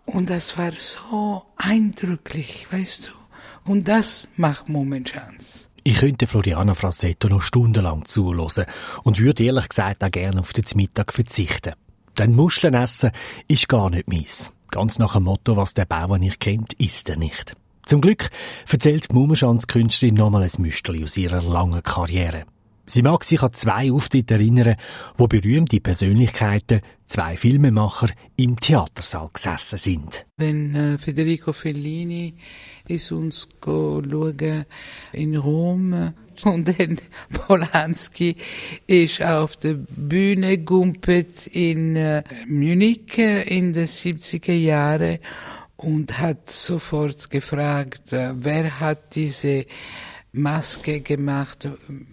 Und 0.06 0.30
das 0.30 0.56
war 0.56 0.72
so 0.72 1.42
eindrücklich, 1.56 2.66
weißt 2.70 3.08
du. 3.08 3.70
Und 3.70 3.88
das 3.88 4.28
macht 4.36 4.68
Momenchance. 4.68 5.68
Ich 5.84 5.98
könnte 5.98 6.26
Floriana 6.26 6.74
Frassetto 6.74 7.28
noch 7.28 7.42
stundenlang 7.42 8.04
zuhören 8.04 8.66
und 9.04 9.18
würde 9.18 9.44
ehrlich 9.44 9.68
gesagt 9.68 10.04
auch 10.04 10.10
gerne 10.10 10.40
auf 10.40 10.52
den 10.52 10.64
Mittag 10.74 11.12
verzichten. 11.12 11.72
Denn 12.18 12.34
Muscheln 12.34 12.74
essen 12.74 13.10
ist 13.46 13.68
gar 13.68 13.90
nicht 13.90 14.08
meins. 14.08 14.52
Ganz 14.70 14.98
nach 14.98 15.14
dem 15.14 15.24
Motto, 15.24 15.56
was 15.56 15.74
der 15.74 15.86
Bauer 15.86 16.18
nicht 16.18 16.40
kennt, 16.40 16.74
isst 16.74 17.08
er 17.08 17.16
nicht. 17.16 17.54
Zum 17.86 18.00
Glück 18.00 18.28
erzählt 18.70 19.10
die 19.10 19.14
Mummenschanz-Künstlerin 19.14 20.14
nochmal 20.14 20.42
ein 20.42 20.50
Müsterli 20.58 21.04
aus 21.04 21.16
ihrer 21.16 21.40
langen 21.40 21.82
Karriere. 21.82 22.44
Sie 22.84 23.02
mag 23.02 23.24
sich 23.24 23.42
an 23.42 23.52
zwei 23.52 23.92
Auftritte 23.92 24.34
erinnern, 24.34 24.76
wo 25.16 25.26
berühmte 25.26 25.78
Persönlichkeiten, 25.78 26.80
zwei 27.06 27.36
Filmemacher, 27.36 28.08
im 28.36 28.58
Theatersaal 28.58 29.28
gesessen 29.32 29.78
sind. 29.78 30.26
Wenn 30.38 30.74
äh, 30.74 30.98
Federico 30.98 31.52
Fellini 31.52 32.34
ist 32.86 33.12
uns 33.12 33.48
in 35.12 35.36
Rom 35.36 36.12
und 36.44 36.78
dann 36.78 37.00
Polanski 37.32 38.36
ist 38.86 39.22
auf 39.22 39.56
der 39.56 39.74
Bühne 39.74 40.58
gumpet 40.58 41.46
in 41.48 41.96
äh, 41.96 42.22
Munich 42.46 43.18
in 43.18 43.72
den 43.72 43.86
70er 43.86 44.52
Jahren 44.52 45.18
und 45.76 46.18
hat 46.18 46.50
sofort 46.50 47.30
gefragt, 47.30 48.12
äh, 48.12 48.32
wer 48.34 48.80
hat 48.80 49.14
diese 49.14 49.66
Maske 50.32 51.00
gemacht. 51.00 51.68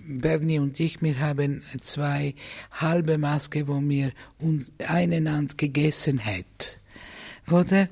Bernie 0.08 0.60
und 0.60 0.80
ich, 0.80 1.02
wir 1.02 1.20
haben 1.20 1.64
zwei 1.82 2.34
halbe 2.72 3.18
Maske, 3.18 3.68
wo 3.68 3.82
wir 3.82 4.12
uns 4.40 4.72
einander 4.88 5.54
gegessen 5.56 6.20
hätten 6.20 6.85
oder? 7.52 7.90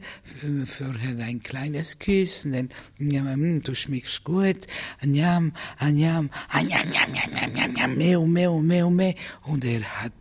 Vorher 0.66 1.18
ein 1.20 1.42
kleines 1.42 2.00
Küssen, 2.00 2.52
dann, 2.52 3.62
du 3.62 3.76
schmeckst 3.76 4.24
gut, 4.24 4.68
anjam, 5.02 5.54
anjam, 5.78 6.30
anjam, 6.50 6.88
anjam, 6.88 7.32
anjam, 7.36 7.76
anjam, 7.76 7.96
meu, 7.98 8.26
meu, 8.26 8.60
meu, 8.60 8.90
meu. 8.90 9.14
Und 9.44 9.66
er 9.66 9.84
hat 9.84 10.14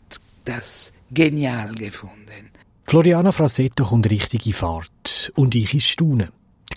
das 0.45 0.93
genial 1.11 1.75
gefunden. 1.75 2.51
Floriana 2.87 3.33
Frasetto 3.33 3.85
kommt 3.85 4.11
richtige 4.11 4.53
Fahrt 4.53 5.33
und 5.35 5.55
ich 5.55 5.75
ist 5.75 5.89
Staunen. 5.89 6.29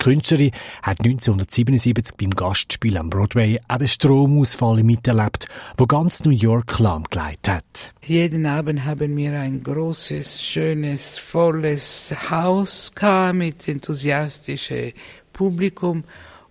Künstlerin 0.06 0.52
hat 0.84 1.00
1977 1.00 2.16
beim 2.16 2.30
Gastspiel 2.30 2.96
am 2.96 3.10
Broadway 3.10 3.60
auch 3.68 3.78
den 3.80 3.88
Stromausfall 3.88 4.84
miterlebt, 4.84 5.48
wo 5.78 5.88
ganz 5.88 6.24
New 6.24 6.30
York 6.30 6.78
lahmgelegt 6.78 7.48
hat. 7.48 7.92
Jeden 8.04 8.46
Abend 8.46 8.86
haben 8.86 9.18
wir 9.18 9.32
ein 9.40 9.64
großes, 9.64 10.44
schönes, 10.44 11.18
volles 11.18 12.14
Haus 12.30 12.92
mit 13.34 13.68
enthusiastischem 13.68 14.94
Publikum 15.34 16.04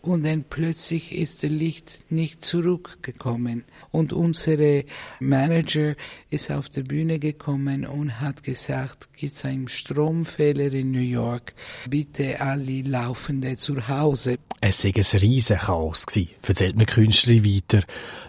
und 0.06 0.24
dann 0.24 0.44
plötzlich 0.44 1.12
ist 1.12 1.42
das 1.42 1.50
Licht 1.50 2.00
nicht 2.10 2.44
zurückgekommen. 2.44 3.64
Und 3.90 4.12
unsere 4.12 4.84
Manager 5.20 5.94
ist 6.30 6.50
auf 6.50 6.68
die 6.68 6.82
Bühne 6.82 7.18
gekommen 7.18 7.86
und 7.86 8.20
hat 8.20 8.42
gesagt, 8.42 9.08
gibt 9.16 9.34
es 9.34 9.44
einen 9.44 9.68
Stromfehler 9.68 10.72
in 10.72 10.90
New 10.90 10.98
York, 10.98 11.54
bitte 11.88 12.40
alle 12.40 12.82
Laufende 12.82 13.56
zu 13.56 13.88
Hause. 13.88 14.38
Es 14.60 14.84
war 14.84 14.92
ein 14.94 15.20
riesen 15.20 15.56
Chaos, 15.56 16.06
erzählt 16.42 16.76
mir 16.76 16.86
Künstlerin 16.86 17.44
weiter. 17.44 17.82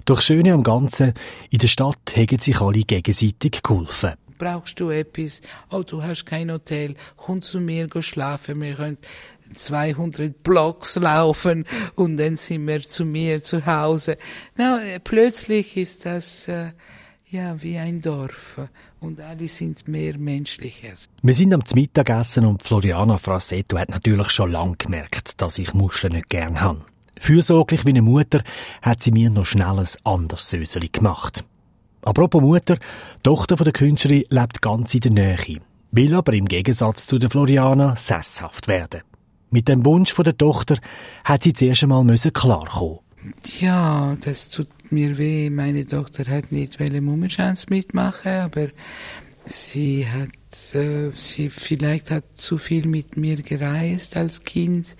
Doch 0.05 0.21
Schöne 0.21 0.53
am 0.53 0.63
Ganzen, 0.63 1.13
in 1.49 1.59
der 1.59 1.67
Stadt 1.67 2.13
haben 2.15 2.39
sich 2.39 2.61
alle 2.61 2.83
gegenseitig 2.83 3.61
geholfen 3.63 4.13
brauchst 4.37 4.79
du 4.79 4.89
etwas? 4.89 5.41
Oh, 5.69 5.83
du 5.83 6.03
hast 6.03 6.25
kein 6.25 6.51
Hotel. 6.51 6.95
Komm 7.17 7.41
zu 7.41 7.59
mir, 7.59 7.87
go 7.87 8.01
schlafen. 8.01 8.61
Wir 8.61 8.75
können 8.75 8.97
200 9.53 10.43
Blocks 10.43 10.95
laufen 10.95 11.65
und 11.95 12.17
dann 12.17 12.35
sind 12.35 12.67
wir 12.67 12.81
zu 12.81 13.05
mir 13.05 13.43
zu 13.43 13.65
Hause. 13.65 14.17
Na, 14.55 14.79
plötzlich 15.03 15.77
ist 15.77 16.05
das 16.05 16.47
äh, 16.47 16.71
ja 17.29 17.61
wie 17.61 17.77
ein 17.77 18.01
Dorf 18.01 18.59
und 18.99 19.19
alle 19.19 19.47
sind 19.47 19.87
mehr 19.87 20.17
menschlicher. 20.17 20.93
Wir 21.21 21.33
sind 21.33 21.53
am 21.53 21.63
Mittagessen 21.73 22.45
und 22.45 22.63
Floriana 22.63 23.17
Frassetto 23.17 23.77
hat 23.77 23.89
natürlich 23.89 24.31
schon 24.31 24.51
lange 24.51 24.77
gemerkt, 24.77 25.41
dass 25.41 25.57
ich 25.57 25.73
Muscheln 25.73 26.13
nicht 26.13 26.29
gern 26.29 26.61
habe. 26.61 26.81
Fürsorglich 27.19 27.85
wie 27.85 27.89
eine 27.89 28.01
Mutter 28.01 28.43
hat 28.81 29.03
sie 29.03 29.11
mir 29.11 29.29
noch 29.29 29.45
schnell 29.45 29.79
ein 29.79 29.87
anderes 30.03 30.49
Söseli 30.49 30.89
gemacht. 30.89 31.43
Apropos 32.05 32.39
Mutter, 32.39 32.75
die 32.75 33.23
Tochter 33.23 33.55
der 33.55 33.73
Künstlerin 33.73 34.25
lebt 34.29 34.61
ganz 34.61 34.93
in 34.93 35.01
der 35.01 35.11
Nähe, 35.11 35.59
will 35.91 36.13
aber 36.13 36.33
im 36.33 36.45
Gegensatz 36.45 37.07
zu 37.07 37.17
der 37.17 37.31
Floriana 37.31 37.95
sesshaft 37.95 38.67
werden. 38.67 39.01
Mit 39.49 39.67
dem 39.67 39.83
Wunsch 39.85 40.13
der 40.13 40.37
Tochter 40.37 40.77
hat 41.23 41.43
sie 41.43 41.53
zuerst 41.53 41.83
einmal 41.83 42.05
klarkommen. 42.17 42.99
Ja, 43.59 44.15
das 44.23 44.49
tut 44.49 44.67
mir 44.91 45.17
weh. 45.17 45.49
Meine 45.49 45.87
Tochter 45.87 46.25
hat 46.25 46.51
nicht 46.51 46.79
welche 46.79 47.01
Mummenschanz 47.01 47.69
mitmachen, 47.69 48.31
aber 48.31 48.67
sie 49.45 50.07
hat, 50.07 50.75
äh, 50.75 51.11
sie 51.15 51.49
vielleicht 51.49 52.11
hat 52.11 52.23
zu 52.35 52.57
viel 52.57 52.87
mit 52.87 53.17
mir 53.17 53.37
gereist 53.37 54.17
als 54.17 54.43
Kind 54.43 54.95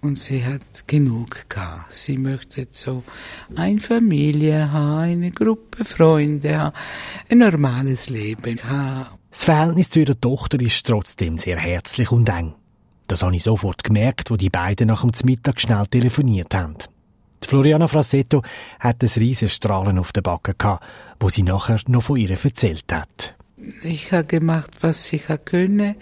und 0.00 0.18
sie 0.18 0.44
hat 0.44 0.86
genug 0.86 1.48
gehabt. 1.48 1.92
Sie 1.92 2.16
möchte 2.16 2.66
so 2.70 3.02
eine 3.54 3.80
Familie 3.80 4.72
haben, 4.72 5.02
eine 5.02 5.30
Gruppe 5.30 5.84
Freunde 5.84 6.58
haben, 6.58 6.76
ein 7.28 7.38
normales 7.38 8.08
Leben 8.08 8.58
haben. 8.64 9.06
Das 9.30 9.44
Verhältnis 9.44 9.90
zu 9.90 10.00
ihrer 10.00 10.20
Tochter 10.20 10.60
ist 10.60 10.84
trotzdem 10.86 11.38
sehr 11.38 11.58
herzlich 11.58 12.10
und 12.10 12.28
eng. 12.28 12.54
Das 13.06 13.22
habe 13.22 13.34
ich 13.34 13.42
sofort 13.42 13.84
gemerkt, 13.84 14.30
wo 14.30 14.36
die 14.36 14.50
beiden 14.50 14.88
nach 14.88 15.02
dem 15.02 15.12
Mittag 15.24 15.60
schnell 15.60 15.86
telefoniert 15.86 16.54
haben. 16.54 16.76
Die 17.42 17.48
Floriana 17.48 17.88
Frassetto 17.88 18.42
hat 18.78 19.02
ein 19.02 19.08
riesiges 19.16 19.54
Strahlen 19.54 19.98
auf 19.98 20.12
der 20.12 20.20
Backe 20.20 20.54
gehabt, 20.54 20.84
wo 21.18 21.28
sie 21.28 21.42
nachher 21.42 21.80
noch 21.88 22.02
von 22.02 22.18
ihr 22.18 22.30
erzählt 22.30 22.84
hat. 22.92 23.34
Ich 23.82 24.12
habe 24.12 24.24
gemacht, 24.24 24.70
was 24.80 25.12
ich 25.12 25.24
können, 25.44 25.96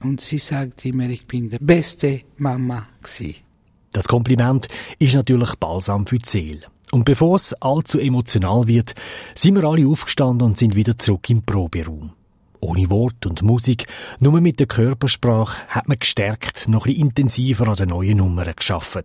und 0.00 0.20
sie 0.20 0.38
sagt 0.38 0.84
immer, 0.84 1.08
ich 1.08 1.26
bin 1.26 1.48
die 1.48 1.58
beste 1.58 2.22
Mama 2.36 2.88
gewesen. 3.02 3.36
Das 3.92 4.08
Kompliment 4.08 4.68
ist 4.98 5.14
natürlich 5.14 5.54
balsam 5.54 6.06
für 6.06 6.18
die 6.18 6.28
Seele. 6.28 6.66
Und 6.90 7.04
bevor 7.04 7.36
es 7.36 7.54
allzu 7.54 7.98
emotional 7.98 8.66
wird, 8.66 8.94
sind 9.34 9.54
wir 9.54 9.64
alle 9.64 9.86
aufgestanden 9.86 10.48
und 10.48 10.58
sind 10.58 10.74
wieder 10.74 10.98
zurück 10.98 11.30
im 11.30 11.42
Proberaum. 11.42 12.12
Ohne 12.60 12.88
Wort 12.90 13.26
und 13.26 13.42
Musik, 13.42 13.86
nur 14.20 14.40
mit 14.40 14.58
der 14.58 14.66
Körpersprache 14.66 15.66
hat 15.68 15.88
man 15.88 15.98
gestärkt 15.98 16.68
noch 16.68 16.86
ein 16.86 16.92
intensiver 16.94 17.68
an 17.68 17.76
den 17.76 17.90
neuen 17.90 18.18
Nummern 18.18 18.52
geschaffen. 18.56 19.04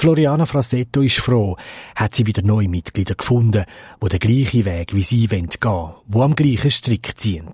Die 0.00 0.06
Floriana 0.06 0.46
Frasetto 0.46 1.02
ist 1.02 1.18
froh, 1.18 1.58
hat 1.94 2.14
sie 2.14 2.24
wieder 2.24 2.40
neue 2.40 2.70
Mitglieder 2.70 3.14
gefunden, 3.14 3.66
wo 4.00 4.08
den 4.08 4.18
gleichen 4.18 4.64
Weg 4.64 4.94
wie 4.94 5.02
sie 5.02 5.26
gehen 5.26 5.50
wollen, 5.60 5.92
wo 6.06 6.22
am 6.22 6.34
gleichen 6.34 6.70
Strick 6.70 7.18
ziehen. 7.18 7.50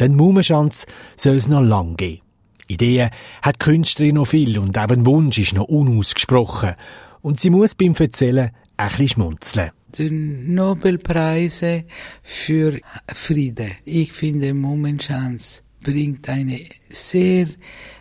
Denn 0.00 0.16
Mummenschanz 0.16 0.86
soll 1.16 1.36
es 1.36 1.48
noch 1.48 1.60
lang 1.60 1.98
gehen. 1.98 2.22
Ideen 2.66 3.10
hat 3.42 3.56
die 3.56 3.64
Künstlerin 3.66 4.14
noch 4.14 4.26
viel 4.26 4.58
und 4.58 4.78
ein 4.78 5.04
Wunsch 5.04 5.36
ist 5.36 5.52
noch 5.52 5.68
unausgesprochen. 5.68 6.76
Und 7.20 7.40
sie 7.40 7.50
muss 7.50 7.74
beim 7.74 7.94
Erzählen 7.94 8.52
ein 8.78 8.88
bisschen 8.88 9.08
schmunzeln 9.08 9.72
die 9.98 10.08
Nobelpreise 10.08 11.84
für 12.22 12.80
Friede. 13.12 13.72
Ich 13.84 14.14
finde, 14.14 14.54
Momenchance 14.54 15.62
bringt 15.82 16.26
eine 16.30 16.60
sehr 16.88 17.46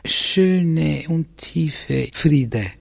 schöne 0.05 1.03
und 1.09 1.35
tiefe 1.35 2.07
Friede. 2.13 2.80